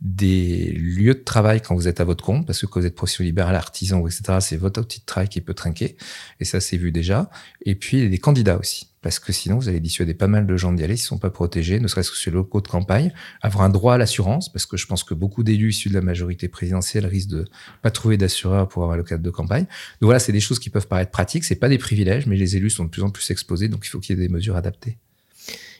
[0.00, 2.94] des lieux de travail quand vous êtes à votre compte, parce que quand vous êtes
[2.94, 5.96] profession libérale, artisan, etc., c'est votre outil de travail qui peut trinquer.
[6.38, 7.30] Et ça, c'est vu déjà.
[7.64, 10.72] Et puis, les candidats aussi parce que sinon vous allez dissuader pas mal de gens
[10.72, 13.64] d'y aller s'ils sont pas protégés, ne serait-ce que sur le locaux de campagne, avoir
[13.64, 16.48] un droit à l'assurance, parce que je pense que beaucoup d'élus issus de la majorité
[16.48, 17.44] présidentielle risquent de
[17.82, 19.64] pas trouver d'assureur pour avoir le cadre de campagne.
[20.00, 22.56] Donc voilà, c'est des choses qui peuvent paraître pratiques, c'est pas des privilèges, mais les
[22.56, 24.56] élus sont de plus en plus exposés, donc il faut qu'il y ait des mesures
[24.56, 24.98] adaptées.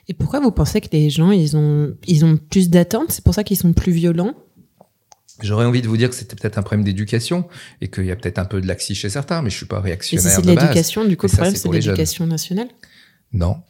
[0.08, 3.12] Et pourquoi vous pensez que les gens, ils ont, ils ont plus d'attentes?
[3.12, 4.34] C'est pour ça qu'ils sont plus violents?
[5.42, 7.46] J'aurais envie de vous dire que c'était peut-être un problème d'éducation
[7.80, 9.80] et qu'il y a peut-être un peu de laxisme chez certains, mais je suis pas
[9.80, 10.26] réactionnaire.
[10.26, 12.68] Et c'est de l'éducation, du coup, le problème, c'est l'éducation nationale?
[13.32, 13.62] Non,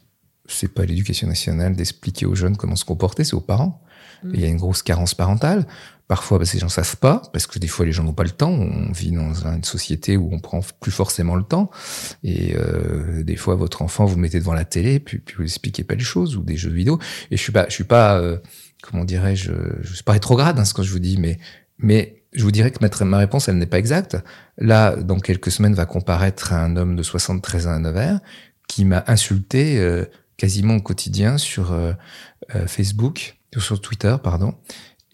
[0.47, 3.81] c'est pas l'éducation nationale d'expliquer aux jeunes comment se comporter, c'est aux parents.
[4.23, 4.31] Mm.
[4.33, 5.65] Il y a une grosse carence parentale.
[6.07, 8.31] Parfois, que les gens savent pas, parce que des fois, les gens n'ont pas le
[8.31, 8.49] temps.
[8.49, 11.71] On vit dans une société où on prend plus forcément le temps.
[12.21, 15.43] Et euh, des fois, votre enfant, vous le mettez devant la télé, puis, puis vous
[15.43, 16.99] expliquez pas les choses, ou des jeux vidéo.
[17.31, 18.37] Et je suis pas, je suis pas, euh,
[18.81, 21.39] comment dirais-je, je suis pas rétrograde, hein, ce que je vous dis, mais,
[21.77, 24.17] mais je vous dirais que ma, ma réponse, elle n'est pas exacte.
[24.57, 28.19] Là, dans quelques semaines, va comparaître un homme de 73 ans à Nevers
[28.71, 30.05] qui m'a insulté euh,
[30.37, 31.91] quasiment au quotidien sur euh,
[32.55, 34.55] euh, Facebook, sur Twitter, pardon.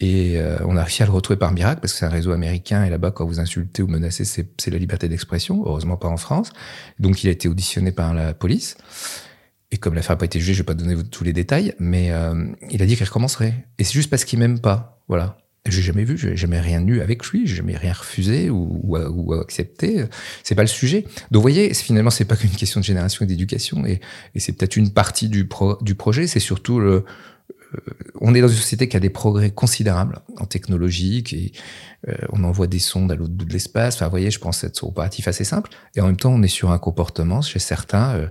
[0.00, 2.84] Et on a réussi à le retrouver par miracle parce que c'est un réseau américain
[2.84, 5.64] et là-bas, quand vous insultez ou menacez, c'est la liberté d'expression.
[5.66, 6.52] Heureusement pas en France.
[7.00, 8.76] Donc il a été auditionné par la police.
[9.72, 12.12] Et comme l'affaire n'a pas été jugée, je vais pas donner tous les détails, mais
[12.70, 13.66] il a dit qu'il recommencerait.
[13.80, 15.02] Et c'est juste parce qu'il m'aime pas.
[15.08, 15.36] Voilà.
[15.70, 18.96] J'ai jamais vu, j'ai jamais rien eu avec lui, j'ai jamais rien refusé ou, ou,
[18.96, 20.04] ou accepté.
[20.42, 21.02] C'est pas le sujet.
[21.30, 24.00] Donc, vous voyez, finalement, c'est pas qu'une question de génération et d'éducation, et,
[24.34, 26.26] et c'est peut-être une partie du, pro, du projet.
[26.26, 27.04] C'est surtout le,
[27.74, 27.80] euh,
[28.20, 31.52] on est dans une société qui a des progrès considérables en technologie, et
[32.08, 33.96] euh, on envoie des sondes à l'autre bout de l'espace.
[33.96, 35.70] Enfin, vous voyez, je pense être opératif assez simple.
[35.94, 38.14] Et en même temps, on est sur un comportement chez certains.
[38.14, 38.28] Euh,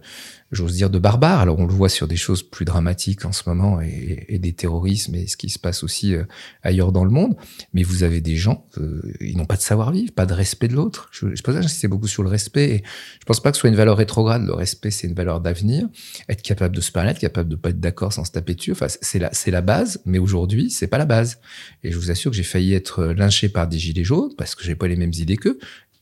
[0.52, 1.40] j'ose dire, de barbares.
[1.40, 5.16] Alors on le voit sur des choses plus dramatiques en ce moment et, des terrorismes
[5.16, 6.24] et ce qui se passe aussi euh,
[6.64, 7.36] ailleurs dans le monde.
[7.74, 10.76] Mais vous avez des gens, euh, ils n'ont pas de savoir-vivre, pas de respect de
[10.76, 11.10] l'autre.
[11.12, 12.70] Je, je pense que j'insistais beaucoup sur le respect.
[12.70, 12.84] Et
[13.20, 14.46] je pense pas que ce soit une valeur rétrograde.
[14.46, 15.88] Le respect, c'est une valeur d'avenir.
[16.30, 18.72] Être capable de se parler, être capable de pas être d'accord sans se taper dessus.
[18.72, 20.02] Enfin, c'est la, c'est la base.
[20.06, 21.40] Mais aujourd'hui, c'est pas la base.
[21.84, 24.64] Et je vous assure que j'ai failli être lynché par des gilets jaunes parce que
[24.64, 25.60] j'ai pas les mêmes idées qu'eux.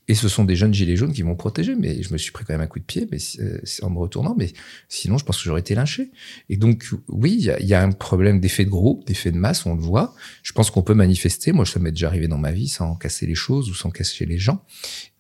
[0.07, 2.45] Et ce sont des jeunes gilets jaunes qui m'ont protégé, mais je me suis pris
[2.45, 4.35] quand même un coup de pied, mais euh, en me retournant.
[4.37, 4.53] Mais
[4.87, 6.11] sinon, je pense que j'aurais été lynché.
[6.49, 9.37] Et donc, oui, il y a, y a, un problème d'effet de groupe, d'effet de
[9.37, 10.13] masse, on le voit.
[10.43, 11.53] Je pense qu'on peut manifester.
[11.53, 14.25] Moi, ça m'est déjà arrivé dans ma vie sans casser les choses ou sans casser
[14.25, 14.63] les gens.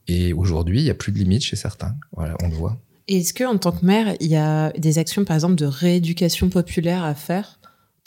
[0.07, 1.95] Et aujourd'hui, il y a plus de limites chez certains.
[2.11, 2.79] Voilà, on le voit.
[3.07, 6.49] Est-ce que, en tant que maire, il y a des actions, par exemple, de rééducation
[6.49, 7.59] populaire à faire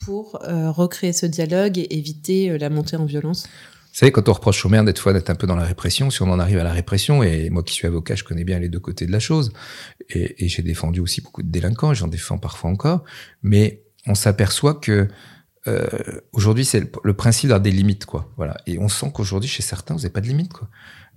[0.04, 3.48] pour euh, recréer ce dialogue et éviter euh, la montée en violence?
[3.90, 6.10] Vous savez, quand on reproche au maire d'être fois d'être un peu dans la répression,
[6.10, 8.58] si on en arrive à la répression, et moi qui suis avocat, je connais bien
[8.58, 9.52] les deux côtés de la chose,
[10.08, 13.02] et, j'ai défendu aussi beaucoup de délinquants, j'en défends parfois encore,
[13.42, 15.08] mais on s'aperçoit que
[15.66, 15.86] euh,
[16.32, 18.32] aujourd'hui, c'est le, le, principe d'avoir des limites, quoi.
[18.36, 18.56] Voilà.
[18.66, 20.68] Et on sent qu'aujourd'hui, chez certains, vous n'avez pas de limites, quoi.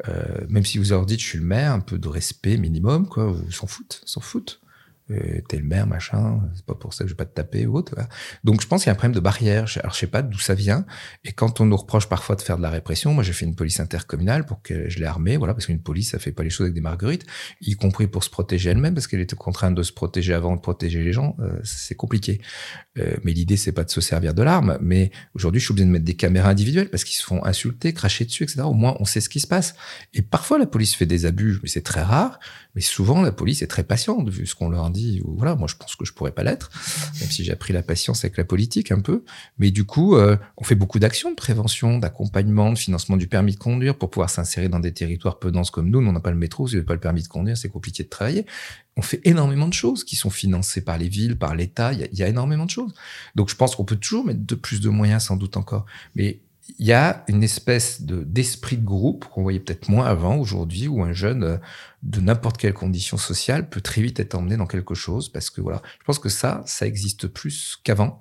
[0.09, 3.07] Euh, même si vous leur dites, je suis le maire, un peu de respect minimum,
[3.07, 3.33] quoi.
[3.47, 4.61] Ils s'en foutent, s'en foutent.
[5.11, 7.65] Euh, t'es le maire, machin, c'est pas pour ça que je vais pas te taper
[7.65, 7.95] ou autre.
[8.43, 9.65] Donc je pense qu'il y a un problème de barrière.
[9.79, 10.85] Alors je sais pas d'où ça vient.
[11.23, 13.55] Et quand on nous reproche parfois de faire de la répression, moi j'ai fait une
[13.55, 16.49] police intercommunale pour que je l'ai armée, voilà, parce qu'une police ça fait pas les
[16.49, 17.25] choses avec des marguerites,
[17.61, 20.61] y compris pour se protéger elle-même, parce qu'elle était contrainte de se protéger avant de
[20.61, 21.35] protéger les gens.
[21.39, 22.41] Euh, c'est compliqué.
[22.97, 24.77] Euh, mais l'idée c'est pas de se servir de l'arme.
[24.81, 27.93] Mais aujourd'hui je suis obligé de mettre des caméras individuelles parce qu'ils se font insulter,
[27.93, 28.61] cracher dessus, etc.
[28.61, 29.75] Au moins on sait ce qui se passe.
[30.13, 32.39] Et parfois la police fait des abus, mais c'est très rare.
[32.75, 35.75] Mais souvent la police est très patiente vu ce qu'on leur dit voilà, moi je
[35.75, 36.71] pense que je pourrais pas l'être,
[37.19, 39.23] même si j'ai appris la patience avec la politique un peu.
[39.57, 43.53] Mais du coup, euh, on fait beaucoup d'actions de prévention, d'accompagnement, de financement du permis
[43.53, 45.99] de conduire pour pouvoir s'insérer dans des territoires peu denses comme nous.
[45.99, 48.03] On n'a pas le métro, si vous n'avez pas le permis de conduire, c'est compliqué
[48.03, 48.45] de travailler.
[48.97, 51.93] On fait énormément de choses qui sont financées par les villes, par l'État.
[51.93, 52.93] Il y, y, a énormément de choses.
[53.35, 55.85] Donc je pense qu'on peut toujours mettre de plus de moyens, sans doute encore.
[56.15, 56.41] Mais
[56.79, 60.87] il y a une espèce de d'esprit de groupe qu'on voyait peut-être moins avant aujourd'hui
[60.87, 61.57] où un jeune euh,
[62.03, 65.61] de n'importe quelle condition sociale peut très vite être emmené dans quelque chose parce que
[65.61, 68.19] voilà je pense que ça ça existe plus qu'avant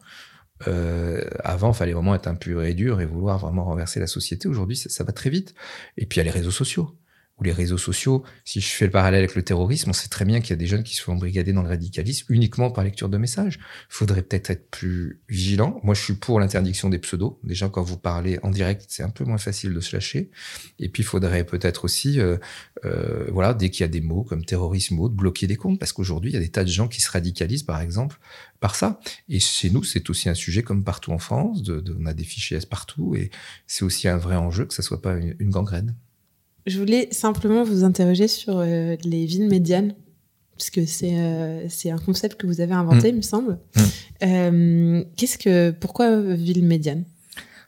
[0.68, 4.46] euh, avant, fallait vraiment être un pur et dur et vouloir vraiment renverser la société.
[4.46, 5.54] Aujourd'hui, ça, ça, va très vite.
[5.96, 6.99] Et puis, il y a les réseaux sociaux
[7.40, 8.22] ou les réseaux sociaux.
[8.44, 10.56] Si je fais le parallèle avec le terrorisme, on sait très bien qu'il y a
[10.56, 13.58] des jeunes qui se font brigader dans le radicalisme uniquement par lecture de messages.
[13.88, 15.80] Faudrait peut-être être plus vigilant.
[15.82, 17.38] Moi, je suis pour l'interdiction des pseudos.
[17.42, 20.30] Déjà, quand vous parlez en direct, c'est un peu moins facile de se lâcher.
[20.78, 22.36] Et puis, il faudrait peut-être aussi, euh,
[22.84, 25.78] euh, voilà, dès qu'il y a des mots comme terrorisme ou autre, bloquer des comptes.
[25.78, 28.18] Parce qu'aujourd'hui, il y a des tas de gens qui se radicalisent, par exemple,
[28.60, 29.00] par ça.
[29.28, 31.62] Et chez nous, c'est aussi un sujet comme partout en France.
[31.62, 33.14] De, on a des fichiers S partout.
[33.14, 33.30] Et
[33.66, 35.94] c'est aussi un vrai enjeu que ça soit pas une gangrène.
[36.70, 39.94] Je voulais simplement vous interroger sur euh, les villes médianes,
[40.56, 43.14] puisque c'est euh, c'est un concept que vous avez inventé, mm.
[43.14, 43.58] il me semble.
[43.74, 43.80] Mm.
[44.22, 47.04] Euh, qu'est-ce que pourquoi ville médiane?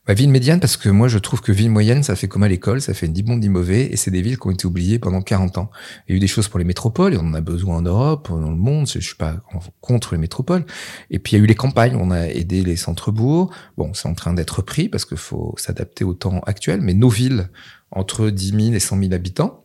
[0.07, 2.49] Bah, ville médiane parce que moi je trouve que ville moyenne ça fait comme à
[2.49, 4.99] l'école, ça fait ni bon ni mauvais et c'est des villes qui ont été oubliées
[4.99, 5.71] pendant 40 ans.
[6.07, 7.83] Il y a eu des choses pour les métropoles et on en a besoin en
[7.83, 9.37] Europe, dans le monde, je suis pas
[9.81, 10.65] contre les métropoles.
[11.11, 13.53] Et puis il y a eu les campagnes, on a aidé les centres-bourgs.
[13.77, 17.09] Bon, c'est en train d'être pris parce qu'il faut s'adapter au temps actuel, mais nos
[17.09, 17.49] villes
[17.93, 19.62] entre 10 000 et 100 000 habitants,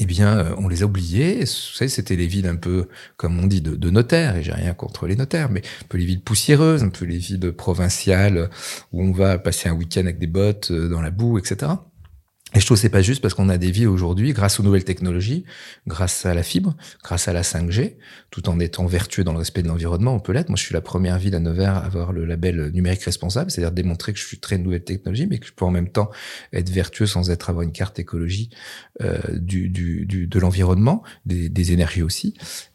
[0.00, 1.40] eh bien, euh, on les a oubliés.
[1.40, 4.72] Vous savez, c'était les villes un peu, comme on dit, de, notaires, et j'ai rien
[4.74, 8.48] contre les notaires, mais un peu les villes poussiéreuses, un peu les villes provinciales,
[8.92, 11.72] où on va passer un week-end avec des bottes euh, dans la boue, etc.
[12.54, 14.62] Et je trouve que c'est pas juste parce qu'on a des villes aujourd'hui, grâce aux
[14.62, 15.44] nouvelles technologies,
[15.86, 17.96] grâce à la fibre, grâce à la 5G,
[18.30, 20.48] tout en étant vertueux dans le respect de l'environnement, on peut l'être.
[20.48, 23.72] Moi, je suis la première ville à Nevers à avoir le label numérique responsable, c'est-à-dire
[23.72, 26.08] démontrer que je suis très nouvelle technologie, mais que je peux en même temps
[26.54, 28.48] être vertueux sans être avoir une carte écologie
[29.02, 32.32] euh, du, de l'environnement, des, des, énergies aussi,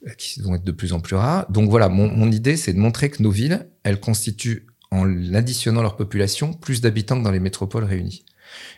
[0.07, 1.51] euh, qui vont être de plus en plus rares.
[1.51, 5.81] Donc voilà, mon, mon idée, c'est de montrer que nos villes, elles constituent, en additionnant
[5.81, 8.23] leur population, plus d'habitants que dans les métropoles réunies.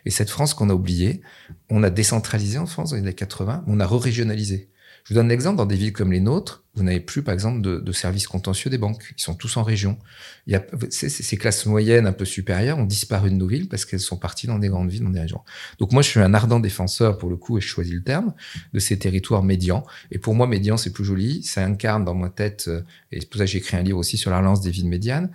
[0.05, 1.21] Et cette France qu'on a oubliée,
[1.69, 4.69] on a décentralisé en France dans les années 80, on a re-régionalisé.
[5.05, 7.34] Je vous donne un exemple, dans des villes comme les nôtres, vous n'avez plus, par
[7.36, 9.13] exemple, de, de, services contentieux des banques.
[9.15, 9.99] Ils sont tous en région.
[10.47, 13.86] Il y a, ces classes moyennes un peu supérieures ont disparu de nos villes parce
[13.86, 15.41] qu'elles sont parties dans des grandes villes, dans des régions.
[15.78, 18.34] Donc moi, je suis un ardent défenseur, pour le coup, et je choisis le terme,
[18.73, 19.86] de ces territoires médians.
[20.09, 21.43] Et pour moi, médian, c'est plus joli.
[21.43, 23.99] Ça incarne dans ma tête, euh, et c'est pour ça que j'ai écrit un livre
[23.99, 25.30] aussi sur la relance des villes médianes,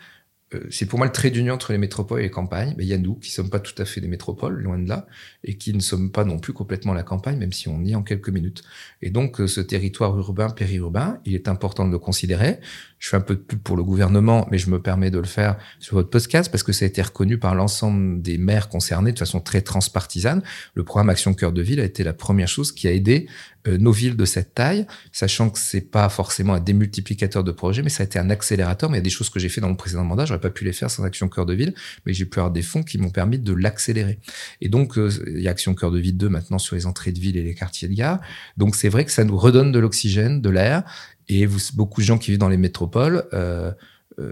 [0.71, 2.75] c'est pour moi le trait d'union entre les métropoles et les campagnes.
[2.79, 5.07] il y a nous qui sommes pas tout à fait des métropoles, loin de là,
[5.45, 7.95] et qui ne sommes pas non plus complètement la campagne, même si on y est
[7.95, 8.63] en quelques minutes.
[9.01, 12.59] Et donc, euh, ce territoire urbain, périurbain, il est important de le considérer.
[13.01, 15.27] Je fais un peu de pub pour le gouvernement, mais je me permets de le
[15.27, 19.13] faire sur votre podcast parce que ça a été reconnu par l'ensemble des maires concernés
[19.13, 20.43] de façon très transpartisane.
[20.75, 23.27] Le programme Action Cœur de Ville a été la première chose qui a aidé
[23.69, 27.83] euh, nos villes de cette taille, sachant que c'est pas forcément un démultiplicateur de projets,
[27.83, 28.91] mais ça a été un accélérateur.
[28.91, 30.51] Mais il y a des choses que j'ai fait dans mon précédent mandat, j'aurais pas
[30.51, 31.75] pu les faire sans Action Cœur de Ville,
[32.05, 34.19] mais j'ai pu avoir des fonds qui m'ont permis de l'accélérer.
[34.61, 37.13] Et donc, euh, il y a Action Cœur de Ville 2 maintenant sur les entrées
[37.13, 38.21] de ville et les quartiers de gare.
[38.59, 40.85] Donc, c'est vrai que ça nous redonne de l'oxygène, de l'air,
[41.31, 43.71] et vous, beaucoup de gens qui vivent dans les métropoles euh,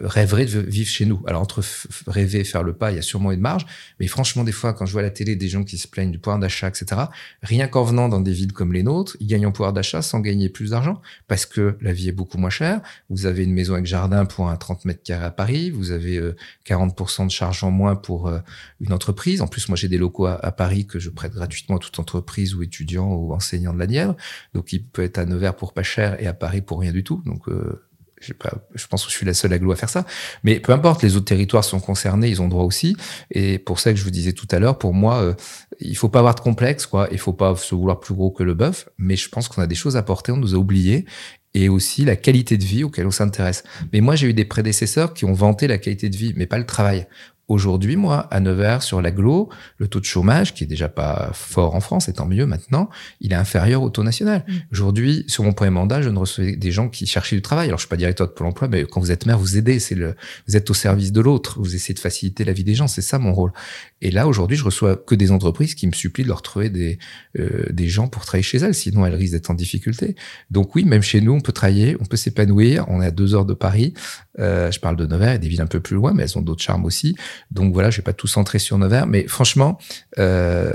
[0.02, 1.22] rêverait de vivre chez nous.
[1.26, 1.62] Alors entre
[2.06, 3.66] rêver et faire le pas, il y a sûrement une marge.
[4.00, 6.10] Mais franchement, des fois, quand je vois à la télé des gens qui se plaignent
[6.10, 7.02] du pouvoir d'achat, etc.,
[7.42, 10.20] rien qu'en venant dans des villes comme les nôtres, ils gagnent en pouvoir d'achat sans
[10.20, 12.80] gagner plus d'argent parce que la vie est beaucoup moins chère.
[13.10, 15.70] Vous avez une maison avec jardin pour un 30 mètres carrés à Paris.
[15.70, 16.20] Vous avez
[16.66, 18.38] 40% euh, de charge en moins pour euh,
[18.80, 19.40] une entreprise.
[19.40, 22.54] En plus, moi, j'ai des locaux à, Paris que je prête gratuitement à toute entreprise
[22.54, 24.16] ou étudiant ou enseignant de la Nièvre.
[24.54, 27.04] Donc, il peut être à Nevers pour pas cher et à Paris pour rien du
[27.04, 27.22] tout.
[27.26, 27.48] Donc,
[28.20, 30.04] je, pense que je suis la seule aglo à faire ça.
[30.44, 32.96] Mais peu importe, les autres territoires sont concernés, ils ont droit aussi.
[33.30, 35.34] Et pour ça que je vous disais tout à l'heure, pour moi, euh,
[35.80, 37.08] il faut pas avoir de complexe, quoi.
[37.12, 38.88] Il faut pas se vouloir plus gros que le bœuf.
[38.98, 41.04] Mais je pense qu'on a des choses à porter, on nous a oubliés.
[41.54, 43.64] Et aussi la qualité de vie auquel on s'intéresse.
[43.92, 46.58] Mais moi, j'ai eu des prédécesseurs qui ont vanté la qualité de vie, mais pas
[46.58, 47.06] le travail.
[47.48, 51.74] Aujourd'hui, moi, à Nevers, sur l'aglo, le taux de chômage, qui est déjà pas fort
[51.74, 52.90] en France, et tant mieux maintenant,
[53.22, 54.44] il est inférieur au taux national.
[54.46, 54.52] Mm.
[54.72, 57.68] Aujourd'hui, sur mon premier mandat, je ne recevais des gens qui cherchaient du travail.
[57.68, 59.78] Alors, je suis pas directeur de Pôle emploi, mais quand vous êtes maire, vous aidez.
[59.80, 60.14] C'est le,
[60.46, 61.58] vous êtes au service de l'autre.
[61.58, 62.86] Vous essayez de faciliter la vie des gens.
[62.86, 63.52] C'est ça mon rôle.
[64.02, 66.98] Et là, aujourd'hui, je reçois que des entreprises qui me supplient de leur trouver des,
[67.38, 68.74] euh, des gens pour travailler chez elles.
[68.74, 70.16] Sinon, elles risquent d'être en difficulté.
[70.50, 72.84] Donc oui, même chez nous, on peut travailler, on peut s'épanouir.
[72.88, 73.94] On est à deux heures de Paris.
[74.38, 76.42] Euh, je parle de Nevers et des villes un peu plus loin, mais elles ont
[76.42, 77.16] d'autres charmes aussi.
[77.50, 79.78] Donc voilà, je vais pas tout centrer sur Nevers, mais franchement,
[80.18, 80.72] euh,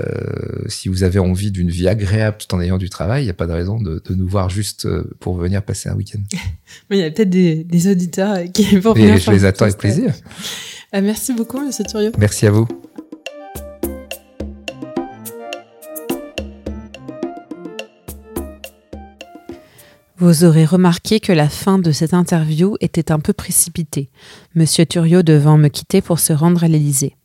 [0.68, 3.34] si vous avez envie d'une vie agréable tout en ayant du travail, il n'y a
[3.34, 6.20] pas de raison de, de, nous voir juste euh, pour venir passer un week-end.
[6.90, 9.18] il y a peut-être des, des, auditeurs qui vont venir.
[9.18, 10.12] je les attends avec plaisir.
[10.94, 12.12] Euh, merci beaucoup, Monsieur Turiot.
[12.18, 12.68] Merci à vous.
[20.16, 24.10] Vous aurez remarqué que la fin de cette interview était un peu précipitée,
[24.54, 27.16] Monsieur Thuriot devant me quitter pour se rendre à l'Élysée.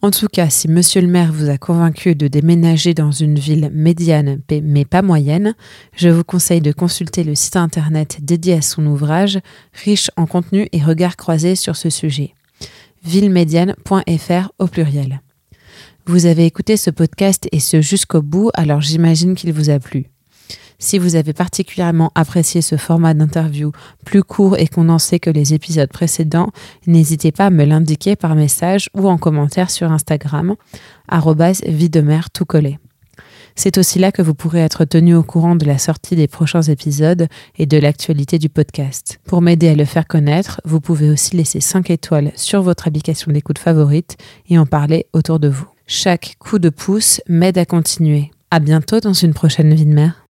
[0.00, 3.70] En tout cas, si Monsieur le maire vous a convaincu de déménager dans une ville
[3.70, 5.54] médiane mais pas moyenne,
[5.94, 9.38] je vous conseille de consulter le site internet dédié à son ouvrage,
[9.74, 12.32] riche en contenu et regards croisés sur ce sujet.
[13.04, 15.20] villemédiane.fr au pluriel.
[16.06, 20.06] Vous avez écouté ce podcast et ce jusqu'au bout, alors j'imagine qu'il vous a plu.
[20.78, 23.72] Si vous avez particulièrement apprécié ce format d'interview
[24.04, 26.50] plus court et condensé que les épisodes précédents,
[26.86, 30.54] n'hésitez pas à me l'indiquer par message ou en commentaire sur Instagram,
[31.66, 32.78] vie de mer tout collé.
[33.58, 36.62] C'est aussi là que vous pourrez être tenu au courant de la sortie des prochains
[36.62, 39.18] épisodes et de l'actualité du podcast.
[39.24, 43.32] Pour m'aider à le faire connaître, vous pouvez aussi laisser 5 étoiles sur votre application
[43.32, 44.18] d'écoute favorite
[44.50, 45.66] et en parler autour de vous.
[45.86, 48.30] Chaque coup de pouce m'aide à continuer.
[48.50, 50.25] À bientôt dans une prochaine vie de mère.